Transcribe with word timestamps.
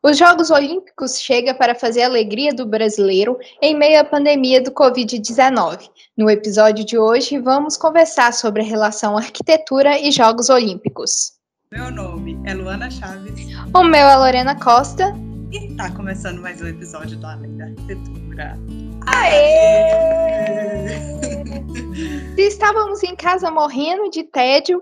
Os 0.00 0.16
Jogos 0.16 0.48
Olímpicos 0.50 1.20
chegam 1.20 1.54
para 1.56 1.74
fazer 1.74 2.02
a 2.02 2.06
alegria 2.06 2.54
do 2.54 2.64
brasileiro 2.64 3.36
em 3.60 3.76
meio 3.76 4.00
à 4.00 4.04
pandemia 4.04 4.62
do 4.62 4.70
Covid-19. 4.70 5.90
No 6.16 6.30
episódio 6.30 6.84
de 6.84 6.96
hoje, 6.96 7.36
vamos 7.38 7.76
conversar 7.76 8.32
sobre 8.32 8.62
a 8.62 8.64
relação 8.64 9.16
arquitetura 9.18 9.98
e 9.98 10.12
Jogos 10.12 10.50
Olímpicos. 10.50 11.32
Meu 11.72 11.90
nome 11.90 12.40
é 12.46 12.54
Luana 12.54 12.88
Chaves. 12.88 13.48
O 13.74 13.82
meu 13.82 14.06
é 14.06 14.16
Lorena 14.16 14.54
Costa. 14.54 15.12
E 15.50 15.66
está 15.66 15.90
começando 15.90 16.40
mais 16.40 16.62
um 16.62 16.68
episódio 16.68 17.18
do 17.18 17.26
Além 17.26 17.56
da 17.56 17.64
Arquitetura. 17.64 18.56
Aê! 19.04 20.88
Se 22.36 22.42
estávamos 22.46 23.02
em 23.02 23.16
casa 23.16 23.50
morrendo 23.50 24.08
de 24.10 24.22
tédio, 24.22 24.80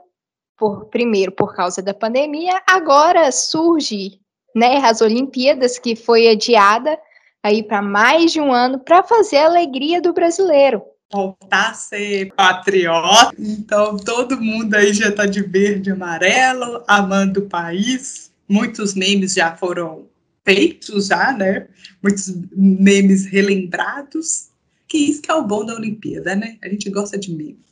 por, 0.58 0.84
primeiro 0.86 1.32
por 1.32 1.54
causa 1.54 1.80
da 1.80 1.94
pandemia, 1.94 2.60
agora 2.68 3.32
surge 3.32 4.20
né, 4.56 4.78
as 4.78 5.02
Olimpíadas, 5.02 5.78
que 5.78 5.94
foi 5.94 6.28
adiada 6.28 6.98
aí 7.42 7.62
para 7.62 7.82
mais 7.82 8.32
de 8.32 8.40
um 8.40 8.50
ano 8.50 8.78
para 8.78 9.02
fazer 9.02 9.36
a 9.36 9.44
alegria 9.44 10.00
do 10.00 10.14
brasileiro. 10.14 10.82
Voltar 11.12 11.70
a 11.70 11.74
ser 11.74 12.32
patriota, 12.34 13.36
então 13.38 13.98
todo 13.98 14.40
mundo 14.40 14.74
aí 14.74 14.94
já 14.94 15.10
está 15.10 15.26
de 15.26 15.42
verde 15.42 15.90
e 15.90 15.92
amarelo, 15.92 16.82
amando 16.88 17.40
o 17.40 17.48
país. 17.48 18.32
Muitos 18.48 18.94
memes 18.94 19.34
já 19.34 19.54
foram 19.54 20.06
feitos, 20.42 21.08
já, 21.08 21.32
né? 21.32 21.68
Muitos 22.02 22.34
memes 22.56 23.26
relembrados. 23.26 24.48
Que 24.88 24.98
isso 24.98 25.20
que 25.20 25.30
é 25.30 25.34
o 25.34 25.44
bom 25.44 25.66
da 25.66 25.74
Olimpíada, 25.74 26.34
né? 26.34 26.56
A 26.62 26.68
gente 26.68 26.88
gosta 26.90 27.18
de 27.18 27.30
meme. 27.30 27.65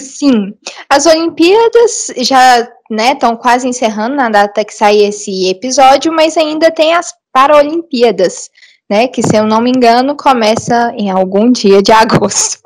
Sim, 0.00 0.54
as 0.88 1.06
Olimpíadas 1.06 2.12
já 2.18 2.68
estão 2.90 3.32
né, 3.32 3.38
quase 3.40 3.68
encerrando 3.68 4.16
na 4.16 4.28
data 4.28 4.64
que 4.64 4.74
sai 4.74 4.98
esse 4.98 5.48
episódio, 5.48 6.12
mas 6.12 6.36
ainda 6.36 6.70
tem 6.70 6.94
as 6.94 7.12
Paralimpíadas, 7.32 8.50
né? 8.90 9.06
Que 9.06 9.22
se 9.22 9.36
eu 9.36 9.46
não 9.46 9.60
me 9.60 9.70
engano 9.70 10.16
começa 10.16 10.92
em 10.96 11.10
algum 11.10 11.52
dia 11.52 11.82
de 11.82 11.92
agosto. 11.92 12.58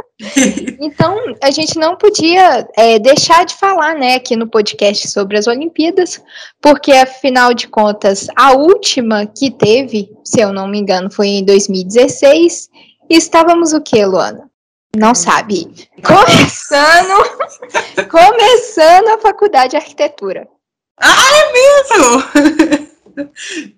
então 0.81 1.17
a 1.42 1.51
gente 1.51 1.77
não 1.79 1.97
podia 1.97 2.67
é, 2.77 2.98
deixar 2.98 3.45
de 3.45 3.55
falar, 3.57 3.97
né, 3.97 4.14
aqui 4.14 4.36
no 4.36 4.47
podcast 4.47 5.09
sobre 5.09 5.36
as 5.36 5.48
Olimpíadas, 5.48 6.23
porque 6.61 6.92
afinal 6.92 7.53
de 7.53 7.67
contas 7.67 8.29
a 8.36 8.53
última 8.53 9.27
que 9.27 9.51
teve, 9.51 10.11
se 10.25 10.41
eu 10.41 10.53
não 10.53 10.69
me 10.69 10.79
engano, 10.79 11.11
foi 11.11 11.27
em 11.27 11.45
2016. 11.45 12.70
E 13.11 13.17
estávamos 13.17 13.73
o 13.73 13.81
que, 13.81 14.05
Luana? 14.07 14.52
Não 14.97 15.15
sabe. 15.15 15.89
Começando, 16.05 17.25
começando 18.11 19.09
a 19.09 19.19
faculdade 19.19 19.71
de 19.71 19.77
arquitetura. 19.77 20.47
Ah, 20.98 21.31
é 21.35 21.53
mesmo? 21.53 23.27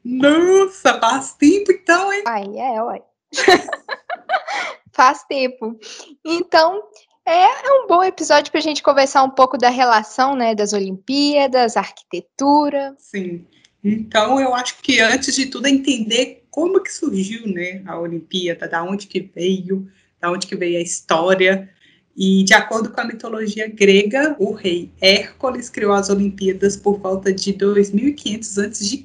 Nossa, 0.05 0.99
faz 0.99 1.35
tempo 1.35 1.71
então, 1.71 2.13
hein? 2.13 2.25
Ai, 2.27 2.59
é, 2.59 2.83
uai. 2.83 3.03
faz 4.93 5.23
tempo. 5.25 5.79
Então, 6.25 6.83
é, 7.25 7.45
é, 7.45 7.73
um 7.83 7.87
bom 7.87 8.03
episódio 8.03 8.51
para 8.51 8.59
a 8.59 8.63
gente 8.63 8.83
conversar 8.83 9.23
um 9.23 9.31
pouco 9.31 9.57
da 9.57 9.71
relação, 9.71 10.35
né, 10.35 10.53
das 10.53 10.73
Olimpíadas, 10.73 11.77
arquitetura. 11.77 12.95
Sim. 12.99 13.47
Então, 13.83 14.41
eu 14.41 14.53
acho 14.53 14.79
que 14.81 15.01
antes 15.01 15.35
de 15.37 15.47
tudo 15.47 15.67
é 15.67 15.71
entender 15.71 16.45
como 16.51 16.83
que 16.83 16.93
surgiu, 16.93 17.47
né, 17.47 17.83
a 17.87 17.99
Olimpíada, 17.99 18.67
da 18.67 18.83
onde 18.83 19.07
que 19.07 19.21
veio, 19.21 19.89
da 20.25 20.33
onde 20.33 20.47
que 20.47 20.57
veio 20.57 20.79
a 20.79 20.83
história. 20.83 21.69
E, 22.17 22.45
de 22.45 22.55
acordo 22.55 22.91
com 22.91 23.01
a 23.01 23.05
mitologia 23.05 23.69
grega, 23.69 24.35
o 24.39 24.53
rei 24.53 24.91
Hércules 25.01 25.69
criou 25.69 25.93
as 25.93 26.09
Olimpíadas 26.09 26.77
por 26.77 26.99
volta 26.99 27.33
de 27.33 27.53
2500 27.53 28.59
a.C., 28.59 29.05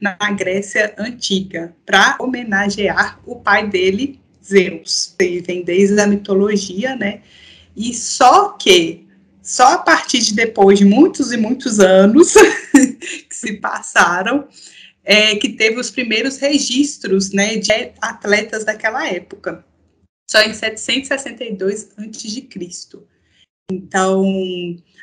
na 0.00 0.14
Grécia 0.30 0.94
Antiga, 0.96 1.74
para 1.84 2.16
homenagear 2.20 3.20
o 3.26 3.36
pai 3.36 3.68
dele, 3.68 4.20
Zeus. 4.44 5.14
Ele 5.18 5.40
vem 5.40 5.64
desde 5.64 6.00
a 6.00 6.06
mitologia, 6.06 6.94
né? 6.94 7.20
E 7.76 7.92
só 7.92 8.50
que, 8.50 9.06
só 9.42 9.74
a 9.74 9.78
partir 9.78 10.20
de 10.20 10.34
depois 10.34 10.78
de 10.78 10.84
muitos 10.84 11.32
e 11.32 11.36
muitos 11.36 11.80
anos 11.80 12.32
que 13.28 13.34
se 13.34 13.54
passaram, 13.54 14.46
é, 15.04 15.34
que 15.34 15.48
teve 15.48 15.80
os 15.80 15.90
primeiros 15.90 16.38
registros 16.38 17.32
né, 17.32 17.56
de 17.56 17.72
atletas 18.00 18.64
daquela 18.64 19.06
época 19.08 19.64
só 20.30 20.40
em 20.42 20.52
762 20.52 21.90
a.C. 21.96 22.48
Então, 23.70 24.24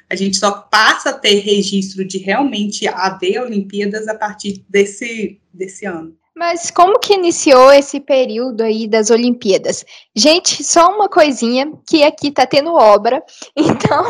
a 0.10 0.16
gente 0.16 0.38
só 0.38 0.52
passa 0.52 1.10
a 1.10 1.14
ter 1.14 1.40
registro 1.40 2.06
de 2.06 2.18
realmente 2.18 2.88
haver 2.88 3.42
Olimpíadas 3.42 4.08
a 4.08 4.16
partir 4.16 4.64
desse, 4.70 5.40
desse 5.54 5.86
ano. 5.86 6.16
Mas 6.36 6.70
como 6.70 7.00
que 7.00 7.14
iniciou 7.14 7.72
esse 7.72 8.00
período 8.00 8.62
aí 8.62 8.88
das 8.88 9.10
Olimpíadas? 9.10 9.86
Gente, 10.14 10.64
só 10.64 10.94
uma 10.94 11.08
coisinha, 11.08 11.72
que 11.88 12.04
aqui 12.04 12.30
tá 12.30 12.46
tendo 12.46 12.74
obra, 12.74 13.24
então 13.56 14.06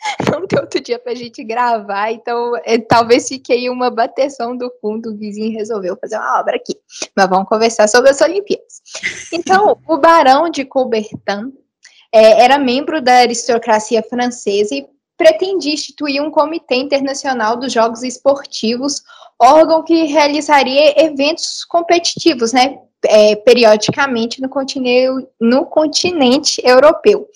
não 0.30 0.46
deu 0.46 0.60
outro 0.60 0.80
dia 0.80 0.98
pra 0.98 1.14
gente 1.14 1.42
gravar, 1.44 2.12
então 2.12 2.52
é, 2.64 2.78
talvez 2.78 3.28
fique 3.28 3.52
aí 3.52 3.68
uma 3.68 3.90
bateção 3.90 4.56
do 4.56 4.70
fundo, 4.80 5.10
o 5.10 5.16
vizinho 5.16 5.56
resolveu 5.56 5.96
fazer 6.00 6.16
uma 6.16 6.40
obra 6.40 6.56
aqui. 6.56 6.76
Mas 7.16 7.28
vamos 7.28 7.48
conversar 7.48 7.88
sobre 7.88 8.10
as 8.10 8.20
Olimpíadas. 8.20 8.80
Então, 9.32 9.76
o 9.86 9.96
Barão 9.96 10.48
de 10.48 10.64
Coubertin 10.64 11.52
é, 12.12 12.42
era 12.42 12.58
membro 12.58 13.02
da 13.02 13.14
aristocracia 13.14 14.02
francesa 14.02 14.74
e 14.74 14.86
pretendia 15.16 15.74
instituir 15.74 16.22
um 16.22 16.30
Comitê 16.30 16.76
Internacional 16.76 17.56
dos 17.56 17.72
Jogos 17.72 18.02
Esportivos, 18.02 19.02
órgão 19.40 19.82
que 19.82 20.04
realizaria 20.04 21.04
eventos 21.04 21.64
competitivos, 21.64 22.52
né, 22.52 22.78
é, 23.04 23.36
periodicamente 23.36 24.40
no 24.40 24.48
no 25.40 25.66
continente 25.66 26.60
europeu. 26.64 27.28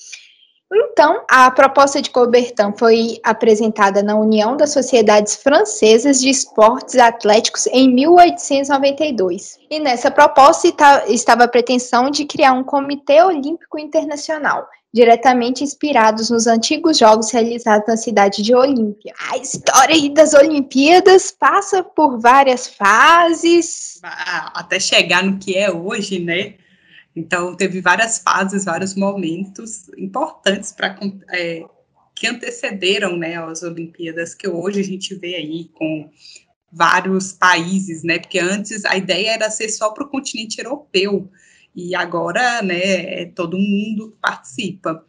Então, 0.75 1.23
a 1.29 1.51
proposta 1.51 2.01
de 2.01 2.09
Coubertin 2.09 2.73
foi 2.79 3.21
apresentada 3.23 4.03
na 4.03 4.17
União 4.17 4.57
das 4.57 4.71
Sociedades 4.71 5.37
Francesas 5.37 6.21
de 6.21 6.31
Esportes 6.31 6.97
Atléticos 6.97 7.67
em 7.67 7.93
1892. 7.93 9.59
E 9.71 9.79
nessa 9.79 10.11
proposta 10.11 10.69
estava 11.09 11.45
a 11.45 11.49
pretensão 11.49 12.11
de 12.11 12.25
criar 12.25 12.53
um 12.53 12.65
Comitê 12.65 13.23
Olímpico 13.23 13.79
Internacional, 13.79 14.67
diretamente 14.95 15.63
inspirados 15.63 16.31
nos 16.31 16.47
antigos 16.47 16.97
jogos 16.97 17.31
realizados 17.31 17.87
na 17.87 17.97
cidade 17.99 18.43
de 18.43 18.55
Olímpia. 18.55 19.13
A 19.31 19.37
história 19.37 20.09
das 20.11 20.33
Olimpíadas 20.33 21.31
passa 21.31 21.83
por 21.83 22.19
várias 22.19 22.67
fases. 22.67 24.01
Até 24.03 24.81
chegar 24.81 25.23
no 25.23 25.39
que 25.39 25.55
é 25.57 25.71
hoje, 25.71 26.19
né? 26.19 26.55
Então, 27.15 27.55
teve 27.55 27.81
várias 27.81 28.19
fases, 28.19 28.65
vários 28.65 28.95
momentos 28.95 29.89
importantes 29.99 30.73
para 30.73 30.99
é, 31.31 31.65
que 32.15 32.27
antecederam 32.27 33.17
né, 33.17 33.37
as 33.37 33.63
Olimpíadas, 33.63 34.35
que 34.35 34.49
hoje 34.49 34.81
a 34.81 34.85
gente 34.85 35.15
vê 35.15 35.35
aí 35.35 35.69
com 35.75 36.11
vários 36.73 37.33
países, 37.33 38.03
né? 38.03 38.19
Porque 38.19 38.39
antes 38.39 38.85
a 38.87 38.97
ideia 38.97 39.33
era 39.33 39.51
ser 39.51 39.69
só 39.69 39.91
para 39.91 40.05
o 40.05 40.09
continente 40.09 40.59
europeu, 40.59 41.31
e 41.75 41.95
agora 41.95 42.63
né, 42.63 43.23
é 43.23 43.27
todo 43.27 43.59
mundo 43.59 44.17
participa. 44.21 45.05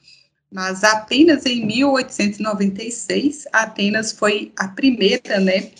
Mas 0.52 0.84
apenas 0.84 1.46
em 1.46 1.66
1896, 1.66 3.47
Atenas 3.52 4.12
foi 4.12 4.52
a 4.58 4.68
primeira 4.68 5.40
né, 5.40 5.72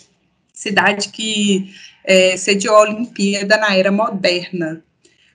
cidade 0.52 1.10
que 1.10 1.72
é, 2.02 2.36
sediou 2.36 2.76
a 2.76 2.82
Olimpíada 2.82 3.56
na 3.56 3.76
era 3.76 3.92
moderna 3.92 4.82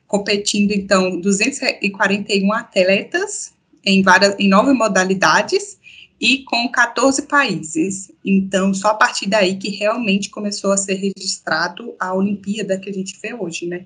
competindo, 0.09 0.71
então, 0.71 1.21
241 1.21 2.51
atletas 2.51 3.53
em, 3.85 4.01
várias, 4.01 4.35
em 4.39 4.49
nove 4.49 4.73
modalidades 4.73 5.77
e 6.19 6.39
com 6.39 6.67
14 6.67 7.21
países. 7.27 8.11
Então, 8.25 8.73
só 8.73 8.89
a 8.89 8.95
partir 8.95 9.29
daí 9.29 9.55
que 9.57 9.69
realmente 9.69 10.31
começou 10.31 10.71
a 10.71 10.77
ser 10.77 10.95
registrado 10.95 11.93
a 11.99 12.11
Olimpíada 12.11 12.79
que 12.79 12.89
a 12.89 12.93
gente 12.93 13.19
vê 13.21 13.35
hoje, 13.35 13.67
né? 13.67 13.85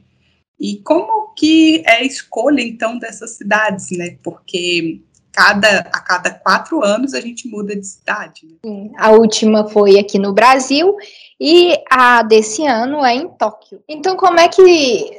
E 0.57 0.77
como 0.77 1.33
que 1.35 1.83
é 1.85 1.97
a 1.97 2.03
escolha, 2.03 2.61
então, 2.61 2.97
dessas 2.97 3.31
cidades, 3.31 3.91
né? 3.91 4.15
Porque 4.23 5.01
cada, 5.33 5.79
a 5.79 5.99
cada 5.99 6.31
quatro 6.31 6.81
anos 6.85 7.13
a 7.13 7.19
gente 7.19 7.49
muda 7.49 7.75
de 7.75 7.85
cidade. 7.85 8.47
Né? 8.63 8.91
A 8.97 9.11
última 9.11 9.67
foi 9.67 9.99
aqui 9.99 10.17
no 10.17 10.31
Brasil 10.31 10.95
e 11.45 11.77
a 11.91 12.23
desse 12.23 12.65
ano 12.65 13.03
é 13.03 13.15
em 13.15 13.27
Tóquio. 13.27 13.83
Então, 13.85 14.15
como 14.15 14.39
é 14.39 14.47
que 14.47 15.11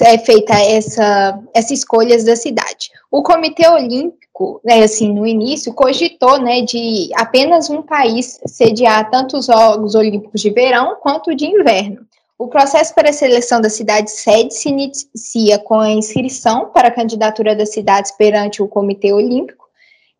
é 0.00 0.18
feita 0.18 0.52
essa, 0.54 1.38
essa 1.54 1.72
escolha 1.72 2.20
da 2.24 2.34
cidade? 2.34 2.90
O 3.12 3.22
Comitê 3.22 3.68
Olímpico, 3.68 4.60
né, 4.64 4.82
assim, 4.82 5.12
no 5.12 5.24
início, 5.24 5.72
cogitou, 5.72 6.36
né, 6.40 6.62
de 6.62 7.10
apenas 7.14 7.70
um 7.70 7.80
país 7.80 8.40
sediar 8.44 9.08
tanto 9.08 9.38
os 9.38 9.46
Jogos 9.46 9.94
Olímpicos 9.94 10.40
de 10.40 10.50
verão 10.50 10.96
quanto 11.00 11.32
de 11.32 11.46
inverno. 11.46 12.04
O 12.36 12.48
processo 12.48 12.92
para 12.92 13.10
a 13.10 13.12
seleção 13.12 13.60
da 13.60 13.70
cidade 13.70 14.10
sede 14.10 14.54
se 14.54 14.70
inicia 14.70 15.60
com 15.60 15.78
a 15.78 15.90
inscrição 15.90 16.70
para 16.70 16.88
a 16.88 16.92
candidatura 16.92 17.54
das 17.54 17.70
cidades 17.70 18.10
perante 18.10 18.60
o 18.60 18.66
Comitê 18.66 19.12
Olímpico, 19.12 19.67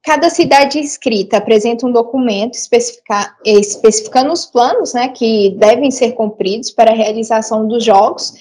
Cada 0.02 0.30
cidade 0.30 0.78
inscrita 0.78 1.36
apresenta 1.36 1.86
um 1.86 1.92
documento 1.92 2.54
especificando 2.54 4.32
os 4.32 4.46
planos 4.46 4.94
né, 4.94 5.08
que 5.08 5.50
devem 5.58 5.90
ser 5.90 6.12
cumpridos 6.12 6.70
para 6.70 6.92
a 6.92 6.94
realização 6.94 7.66
dos 7.66 7.84
jogos. 7.84 8.32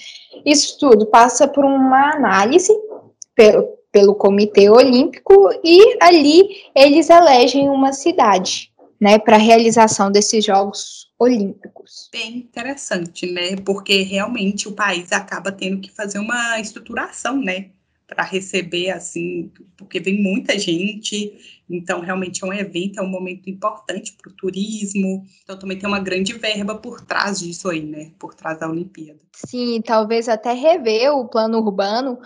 Isso 0.46 0.78
tudo 0.78 1.06
passa 1.06 1.46
por 1.46 1.64
uma 1.64 2.14
análise 2.14 2.72
pelo, 3.34 3.68
pelo 3.92 4.14
Comitê 4.14 4.70
Olímpico 4.70 5.50
e 5.62 5.98
ali 6.00 6.48
eles 6.74 7.10
elegem 7.10 7.68
uma 7.68 7.92
cidade 7.92 8.72
né, 9.00 9.18
para 9.18 9.36
a 9.36 9.40
realização 9.40 10.10
desses 10.10 10.44
Jogos 10.44 11.08
Olímpicos. 11.18 12.08
Bem 12.12 12.38
interessante, 12.38 13.30
né? 13.30 13.56
Porque 13.56 14.02
realmente 14.02 14.68
o 14.68 14.72
país 14.72 15.12
acaba 15.12 15.52
tendo 15.52 15.80
que 15.80 15.90
fazer 15.90 16.18
uma 16.18 16.60
estruturação, 16.60 17.36
né? 17.36 17.70
Para 18.08 18.24
receber, 18.24 18.90
assim, 18.90 19.52
porque 19.76 20.00
vem 20.00 20.22
muita 20.22 20.58
gente, 20.58 21.62
então 21.68 22.00
realmente 22.00 22.42
é 22.42 22.46
um 22.46 22.52
evento, 22.54 22.98
é 22.98 23.02
um 23.02 23.08
momento 23.08 23.50
importante 23.50 24.16
para 24.20 24.32
o 24.32 24.34
turismo, 24.34 25.26
então 25.44 25.58
também 25.58 25.78
tem 25.78 25.86
uma 25.86 26.00
grande 26.00 26.32
verba 26.32 26.74
por 26.74 27.02
trás 27.02 27.38
disso 27.40 27.68
aí, 27.68 27.84
né, 27.84 28.10
por 28.18 28.34
trás 28.34 28.58
da 28.58 28.66
Olimpíada. 28.66 29.20
Sim, 29.34 29.82
talvez 29.82 30.26
até 30.26 30.54
rever 30.54 31.12
o 31.12 31.28
plano 31.28 31.58
urbano 31.58 32.18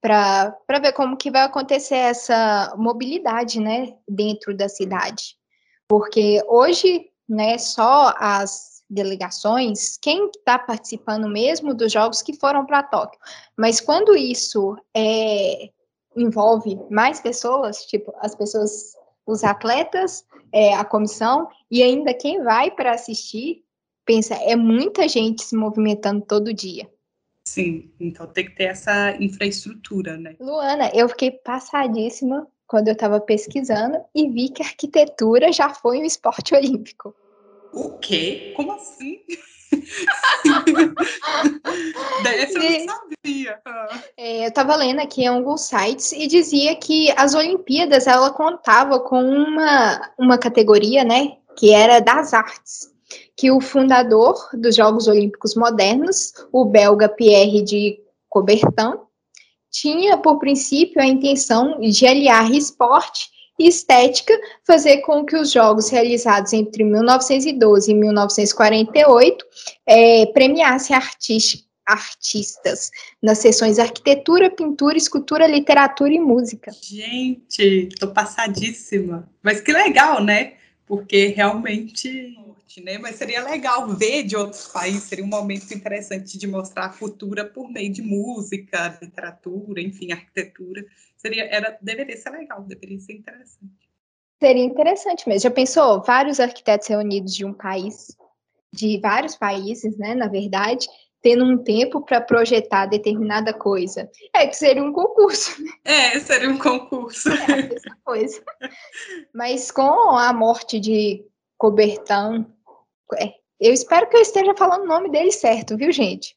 para 0.00 0.56
ver 0.82 0.92
como 0.92 1.16
que 1.16 1.30
vai 1.30 1.42
acontecer 1.42 1.94
essa 1.94 2.74
mobilidade, 2.76 3.60
né, 3.60 3.94
dentro 4.08 4.56
da 4.56 4.68
cidade. 4.68 5.36
Porque 5.86 6.42
hoje, 6.48 7.06
né, 7.28 7.56
só 7.56 8.12
as 8.18 8.69
delegações, 8.90 9.96
quem 9.96 10.26
está 10.26 10.58
participando 10.58 11.28
mesmo 11.28 11.72
dos 11.72 11.92
jogos 11.92 12.20
que 12.20 12.34
foram 12.34 12.66
para 12.66 12.82
Tóquio. 12.82 13.20
Mas 13.56 13.80
quando 13.80 14.16
isso 14.16 14.76
é, 14.94 15.70
envolve 16.16 16.78
mais 16.90 17.20
pessoas, 17.20 17.86
tipo 17.86 18.12
as 18.18 18.34
pessoas, 18.34 18.96
os 19.24 19.44
atletas, 19.44 20.24
é, 20.52 20.74
a 20.74 20.84
comissão 20.84 21.48
e 21.70 21.82
ainda 21.82 22.12
quem 22.12 22.42
vai 22.42 22.70
para 22.70 22.92
assistir, 22.92 23.62
pensa, 24.04 24.34
é 24.34 24.56
muita 24.56 25.06
gente 25.06 25.42
se 25.44 25.54
movimentando 25.54 26.24
todo 26.26 26.52
dia. 26.52 26.90
Sim, 27.44 27.90
então 27.98 28.26
tem 28.26 28.44
que 28.44 28.54
ter 28.54 28.64
essa 28.64 29.16
infraestrutura, 29.20 30.16
né? 30.16 30.36
Luana, 30.40 30.90
eu 30.94 31.08
fiquei 31.08 31.30
passadíssima 31.30 32.46
quando 32.66 32.88
eu 32.88 32.92
estava 32.92 33.20
pesquisando 33.20 33.98
e 34.14 34.28
vi 34.28 34.48
que 34.48 34.62
a 34.62 34.66
arquitetura 34.66 35.52
já 35.52 35.70
foi 35.70 35.98
um 35.98 36.04
esporte 36.04 36.54
olímpico. 36.54 37.14
O 37.72 37.98
quê? 37.98 38.52
Como 38.56 38.72
assim? 38.72 39.20
Dessa 42.22 42.58
eu 42.58 42.86
não 42.86 42.96
sabia. 42.96 43.60
É, 44.16 44.44
eu 44.44 44.48
estava 44.48 44.76
lendo 44.76 45.00
aqui 45.00 45.22
em 45.22 45.28
alguns 45.28 45.62
sites 45.62 46.12
e 46.12 46.26
dizia 46.26 46.74
que 46.76 47.10
as 47.16 47.34
Olimpíadas 47.34 48.06
ela 48.06 48.30
contava 48.30 49.00
com 49.00 49.22
uma, 49.22 50.12
uma 50.18 50.38
categoria, 50.38 51.04
né, 51.04 51.36
que 51.56 51.72
era 51.72 52.00
das 52.00 52.34
artes, 52.34 52.90
que 53.36 53.50
o 53.50 53.60
fundador 53.60 54.36
dos 54.54 54.76
Jogos 54.76 55.06
Olímpicos 55.06 55.54
Modernos, 55.54 56.32
o 56.52 56.64
belga 56.64 57.08
Pierre 57.08 57.62
de 57.62 57.98
Coubertin, 58.28 58.98
tinha 59.70 60.18
por 60.18 60.38
princípio 60.38 61.00
a 61.00 61.06
intenção 61.06 61.78
de 61.80 62.06
aliar 62.06 62.50
esporte 62.50 63.30
e 63.60 63.68
estética 63.68 64.32
fazer 64.66 65.02
com 65.02 65.22
que 65.22 65.36
os 65.36 65.52
jogos 65.52 65.90
realizados 65.90 66.54
entre 66.54 66.82
1912 66.82 67.90
e 67.90 67.94
1948 67.94 69.44
é, 69.86 70.26
premiassem 70.32 70.96
artistas 71.86 72.90
nas 73.22 73.38
sessões 73.38 73.78
arquitetura, 73.78 74.48
pintura, 74.48 74.96
escultura, 74.96 75.46
literatura 75.46 76.10
e 76.10 76.18
música. 76.18 76.72
Gente, 76.82 77.90
tô 77.98 78.08
passadíssima. 78.08 79.28
Mas 79.42 79.60
que 79.60 79.72
legal, 79.72 80.24
né? 80.24 80.54
Porque 80.90 81.28
realmente 81.28 82.36
né? 82.82 82.98
Mas 82.98 83.14
seria 83.14 83.44
legal 83.44 83.88
ver 83.88 84.24
de 84.24 84.36
outros 84.36 84.66
países, 84.66 85.04
seria 85.04 85.24
um 85.24 85.28
momento 85.28 85.72
interessante 85.72 86.36
de 86.36 86.46
mostrar 86.48 86.86
a 86.86 86.88
cultura 86.88 87.44
por 87.44 87.70
meio 87.70 87.92
de 87.92 88.02
música, 88.02 88.98
literatura, 89.00 89.80
enfim, 89.80 90.10
arquitetura. 90.10 90.84
Seria, 91.16 91.44
era, 91.44 91.78
deveria 91.80 92.16
ser 92.16 92.30
legal, 92.30 92.62
deveria 92.62 92.98
ser 92.98 93.14
interessante. 93.14 93.88
Seria 94.40 94.64
interessante 94.64 95.28
mesmo. 95.28 95.42
Já 95.42 95.50
pensou 95.50 96.02
vários 96.02 96.40
arquitetos 96.40 96.88
reunidos 96.88 97.34
de 97.36 97.44
um 97.44 97.52
país, 97.52 98.16
de 98.72 98.98
vários 99.00 99.36
países, 99.36 99.96
né, 99.96 100.14
na 100.16 100.26
verdade, 100.26 100.88
tendo 101.22 101.44
um 101.44 101.58
tempo 101.58 102.00
para 102.00 102.20
projetar 102.20 102.86
determinada 102.86 103.52
coisa. 103.52 104.10
É 104.34 104.46
que 104.46 104.56
seria 104.56 104.82
um 104.82 104.92
concurso. 104.92 105.62
Né? 105.62 105.70
É, 105.84 106.20
seria 106.20 106.48
um 106.48 106.58
concurso. 106.58 107.28
É, 107.28 107.74
essa 107.74 107.96
coisa. 108.04 108.42
Mas 109.34 109.70
com 109.70 110.16
a 110.16 110.32
morte 110.32 110.80
de 110.80 111.24
Cobertão, 111.58 112.46
é, 113.18 113.34
eu 113.60 113.72
espero 113.72 114.08
que 114.08 114.16
eu 114.16 114.22
esteja 114.22 114.54
falando 114.56 114.84
o 114.84 114.88
nome 114.88 115.10
dele 115.10 115.32
certo, 115.32 115.76
viu, 115.76 115.92
gente? 115.92 116.34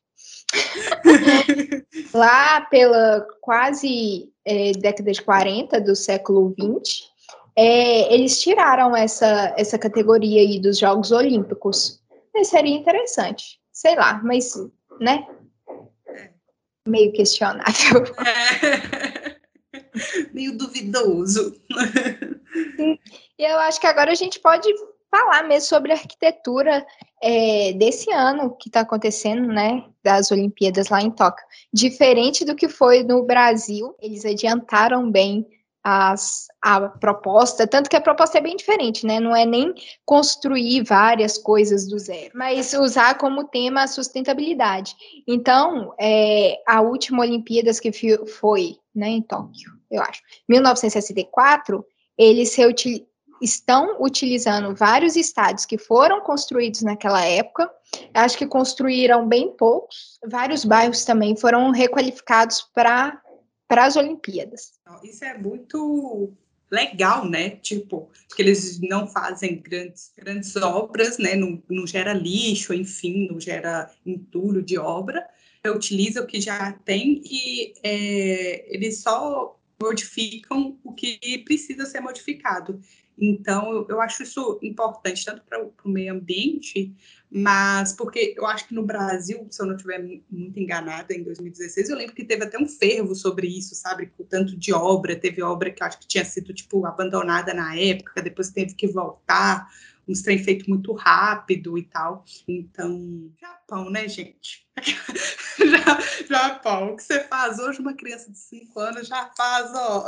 Lá 2.14 2.62
pela 2.62 3.26
quase 3.42 4.30
é, 4.46 4.72
década 4.74 5.12
de 5.12 5.22
40 5.22 5.80
do 5.80 5.96
século 5.96 6.54
20, 6.58 7.04
é, 7.56 8.14
eles 8.14 8.42
tiraram 8.42 8.96
essa, 8.96 9.54
essa 9.58 9.78
categoria 9.78 10.42
aí 10.42 10.60
dos 10.60 10.78
Jogos 10.78 11.12
Olímpicos. 11.12 12.02
E 12.36 12.44
seria 12.44 12.76
interessante. 12.76 13.63
Sei 13.74 13.96
lá, 13.96 14.22
mas, 14.24 14.54
né? 15.02 15.28
Meio 16.88 17.12
questionável. 17.12 18.04
É. 18.26 19.34
Meio 20.34 20.58
duvidoso. 20.58 21.60
E 23.38 23.44
eu 23.44 23.60
acho 23.60 23.80
que 23.80 23.88
agora 23.88 24.12
a 24.12 24.16
gente 24.16 24.40
pode 24.40 24.68
falar 25.10 25.44
mesmo 25.44 25.70
sobre 25.70 25.92
a 25.92 25.96
arquitetura 25.96 26.86
é, 27.22 27.74
desse 27.74 28.12
ano 28.12 28.56
que 28.58 28.70
está 28.70 28.82
acontecendo, 28.82 29.48
né, 29.48 29.86
das 30.04 30.32
Olimpíadas 30.32 30.90
lá 30.90 31.02
em 31.02 31.12
Tóquio. 31.12 31.46
Diferente 31.72 32.44
do 32.44 32.56
que 32.56 32.68
foi 32.68 33.04
no 33.04 33.24
Brasil, 33.24 33.96
eles 34.00 34.26
adiantaram 34.26 35.12
bem 35.12 35.48
as, 35.84 36.48
a 36.62 36.80
proposta, 36.88 37.68
tanto 37.68 37.90
que 37.90 37.96
a 37.96 38.02
proposta 38.02 38.38
é 38.38 38.42
bem 38.42 38.56
diferente, 38.56 39.06
né? 39.06 39.20
Não 39.20 39.36
é 39.36 39.46
nem 39.46 39.74
construir 40.06 40.84
várias 40.84 41.38
coisas 41.38 41.88
do 41.90 42.00
zero, 42.00 42.32
mas 42.34 42.74
usar 42.74 43.18
como 43.18 43.48
tema 43.48 43.84
a 43.84 43.88
sustentabilidade. 43.88 44.96
Então, 45.28 45.94
é, 46.00 46.62
a 46.66 46.82
última 46.82 47.22
Olimpíadas 47.22 47.80
que 47.80 47.92
foi, 48.40 48.78
né, 48.96 49.10
em 49.10 49.22
Tóquio, 49.22 49.74
eu 49.92 50.02
acho, 50.02 50.22
1964, 50.48 51.86
eles 52.18 52.56
estão 53.42 53.98
utilizando 54.00 54.74
vários 54.74 55.18
estádios 55.18 55.66
que 55.66 55.78
foram 55.78 56.22
construídos 56.22 56.82
naquela 56.82 57.24
época. 57.26 57.70
Acho 58.14 58.38
que 58.38 58.48
construíram 58.48 59.28
bem 59.28 59.52
poucos. 59.56 60.18
Vários 60.26 60.64
bairros 60.64 61.04
também 61.04 61.36
foram 61.36 61.70
requalificados 61.72 62.62
para 62.74 63.22
as 63.80 63.96
Olimpíadas. 63.96 64.74
Isso 65.04 65.24
é 65.24 65.38
muito 65.38 66.34
legal, 66.72 67.30
né? 67.30 67.52
Tipo, 67.52 68.10
que 68.36 68.42
eles 68.42 68.80
não 68.82 69.08
fazem 69.08 69.62
grandes, 69.62 70.12
grandes 70.18 70.56
obras, 70.56 71.18
né? 71.18 71.36
Não, 71.36 71.62
não 71.70 71.86
gera 71.86 72.14
lixo, 72.14 72.74
enfim, 72.74 73.28
não 73.30 73.40
gera 73.40 73.92
entulho 74.06 74.62
de 74.62 74.78
obra. 74.78 75.28
Utiliza 75.66 76.22
o 76.22 76.28
que 76.28 76.42
já 76.42 76.74
tem 76.74 77.22
e 77.24 77.74
é, 77.84 78.76
eles 78.76 79.02
só 79.02 79.58
modificam 79.84 80.80
o 80.84 80.94
que 80.94 81.38
precisa 81.40 81.86
ser 81.86 82.00
modificado. 82.00 82.80
Então, 83.20 83.86
eu 83.90 84.02
acho 84.02 84.24
isso 84.24 84.60
importante, 84.64 85.24
tanto 85.24 85.44
para 85.44 85.62
o 85.62 85.90
meio 85.90 86.14
ambiente, 86.14 86.92
mas 87.30 87.94
porque 87.94 88.34
eu 88.36 88.46
acho 88.48 88.68
que 88.68 88.74
no 88.74 88.84
Brasil, 88.84 89.46
se 89.52 89.62
eu 89.62 89.68
não 89.68 89.76
estiver 89.76 90.00
muito 90.32 90.60
enganada, 90.60 91.14
em 91.14 91.24
2016, 91.24 91.90
eu 91.90 91.98
lembro 91.98 92.16
que 92.16 92.26
teve 92.26 92.44
até 92.44 92.58
um 92.58 92.68
fervo 92.68 93.14
sobre 93.14 93.48
isso, 93.48 93.76
sabe? 93.76 94.08
Com 94.18 94.24
tanto 94.24 94.58
de 94.58 94.74
obra, 94.74 95.16
teve 95.16 95.44
obra 95.44 95.70
que 95.70 95.84
eu 95.84 95.88
acho 95.88 96.00
que 96.00 96.08
tinha 96.08 96.26
sido, 96.26 96.54
tipo, 96.54 96.86
abandonada 96.86 97.54
na 97.54 97.78
época, 97.78 98.22
depois 98.22 98.50
teve 98.50 98.74
que 98.74 98.88
voltar, 98.88 99.70
uns 100.08 100.22
trem 100.22 100.38
feito 100.38 100.70
muito 100.70 100.94
rápido 100.94 101.78
e 101.78 101.84
tal. 101.84 102.24
Então, 102.48 103.32
Japão, 103.40 103.90
né, 103.90 104.08
gente? 104.08 104.68
Japão, 106.30 106.94
o 106.94 106.96
que 106.96 107.04
você 107.04 107.22
faz 107.22 107.60
hoje, 107.60 107.80
uma 107.80 107.94
criança 107.94 108.32
de 108.32 108.38
5 108.38 108.80
anos 108.80 109.08
já 109.08 109.30
faz, 109.36 109.72
ó, 109.74 110.06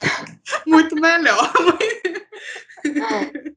muito 0.66 0.94
melhor. 0.96 1.52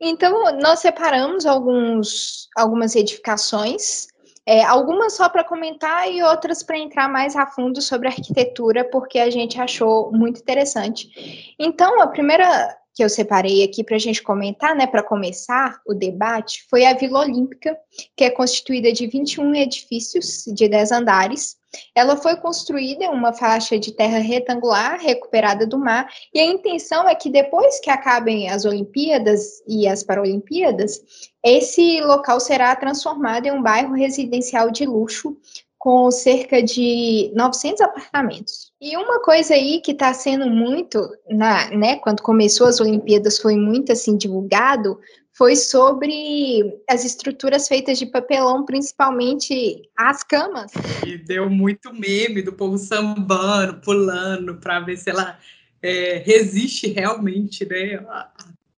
Então, 0.00 0.58
nós 0.60 0.80
separamos 0.80 1.46
alguns, 1.46 2.48
algumas 2.56 2.94
edificações, 2.94 4.08
é, 4.46 4.64
algumas 4.64 5.14
só 5.14 5.28
para 5.28 5.44
comentar 5.44 6.10
e 6.10 6.22
outras 6.22 6.62
para 6.62 6.78
entrar 6.78 7.08
mais 7.08 7.36
a 7.36 7.46
fundo 7.46 7.82
sobre 7.82 8.08
arquitetura, 8.08 8.84
porque 8.84 9.18
a 9.18 9.28
gente 9.28 9.60
achou 9.60 10.10
muito 10.12 10.40
interessante. 10.40 11.54
Então, 11.58 12.00
a 12.00 12.06
primeira 12.06 12.77
que 12.98 13.04
eu 13.04 13.08
separei 13.08 13.62
aqui 13.62 13.84
para 13.84 13.94
a 13.94 13.98
gente 14.00 14.20
comentar, 14.20 14.74
né, 14.74 14.84
para 14.84 15.04
começar 15.04 15.80
o 15.86 15.94
debate, 15.94 16.66
foi 16.68 16.84
a 16.84 16.94
Vila 16.94 17.20
Olímpica, 17.20 17.78
que 18.16 18.24
é 18.24 18.30
constituída 18.30 18.92
de 18.92 19.06
21 19.06 19.54
edifícios 19.54 20.42
de 20.48 20.68
10 20.68 20.90
andares, 20.90 21.56
Ela 21.94 22.16
foi 22.16 22.34
construída 22.36 23.04
em 23.04 23.08
uma 23.08 23.32
faixa 23.32 23.78
de 23.78 23.92
terra 23.92 24.18
retangular 24.18 24.98
recuperada 24.98 25.66
do 25.66 25.78
mar, 25.78 26.08
e 26.34 26.40
a 26.40 26.44
intenção 26.44 27.08
é 27.08 27.14
que 27.14 27.30
depois 27.30 27.78
que 27.78 27.90
acabem 27.90 28.48
as 28.48 28.64
Olimpíadas 28.64 29.62
e 29.68 29.86
as 29.86 30.02
Paralimpíadas, 30.02 31.00
esse 31.44 32.00
local 32.00 32.40
será 32.40 32.74
transformado 32.74 33.46
em 33.46 33.52
um 33.52 33.62
bairro 33.62 33.94
residencial 33.94 34.72
de 34.72 34.86
luxo 34.86 35.36
com 35.78 36.10
cerca 36.10 36.60
de 36.60 37.30
900 37.36 37.80
apartamentos. 37.82 38.67
E 38.80 38.96
uma 38.96 39.20
coisa 39.20 39.54
aí 39.54 39.80
que 39.80 39.90
está 39.90 40.14
sendo 40.14 40.48
muito, 40.48 41.00
na, 41.28 41.68
né, 41.70 41.96
quando 41.96 42.22
começou 42.22 42.68
as 42.68 42.80
Olimpíadas, 42.80 43.38
foi 43.38 43.56
muito 43.56 43.90
assim 43.90 44.16
divulgado, 44.16 45.00
foi 45.32 45.56
sobre 45.56 46.80
as 46.88 47.04
estruturas 47.04 47.66
feitas 47.66 47.98
de 47.98 48.06
papelão, 48.06 48.64
principalmente 48.64 49.82
as 49.96 50.22
camas. 50.22 50.70
E 51.04 51.18
deu 51.18 51.50
muito 51.50 51.92
meme 51.92 52.40
do 52.40 52.52
povo 52.52 52.78
sambando, 52.78 53.80
pulando, 53.80 54.56
para 54.56 54.78
ver 54.78 54.96
se 54.96 55.10
ela 55.10 55.38
é, 55.82 56.22
resiste 56.24 56.88
realmente, 56.88 57.64
né, 57.64 57.96
a, 58.08 58.30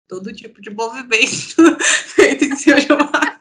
todo 0.08 0.32
tipo 0.32 0.60
de 0.60 0.70
movimento 0.70 1.76
feito 1.82 2.44
em 2.44 2.56
cima 2.56 2.80
de 2.80 2.92
uma. 2.92 3.37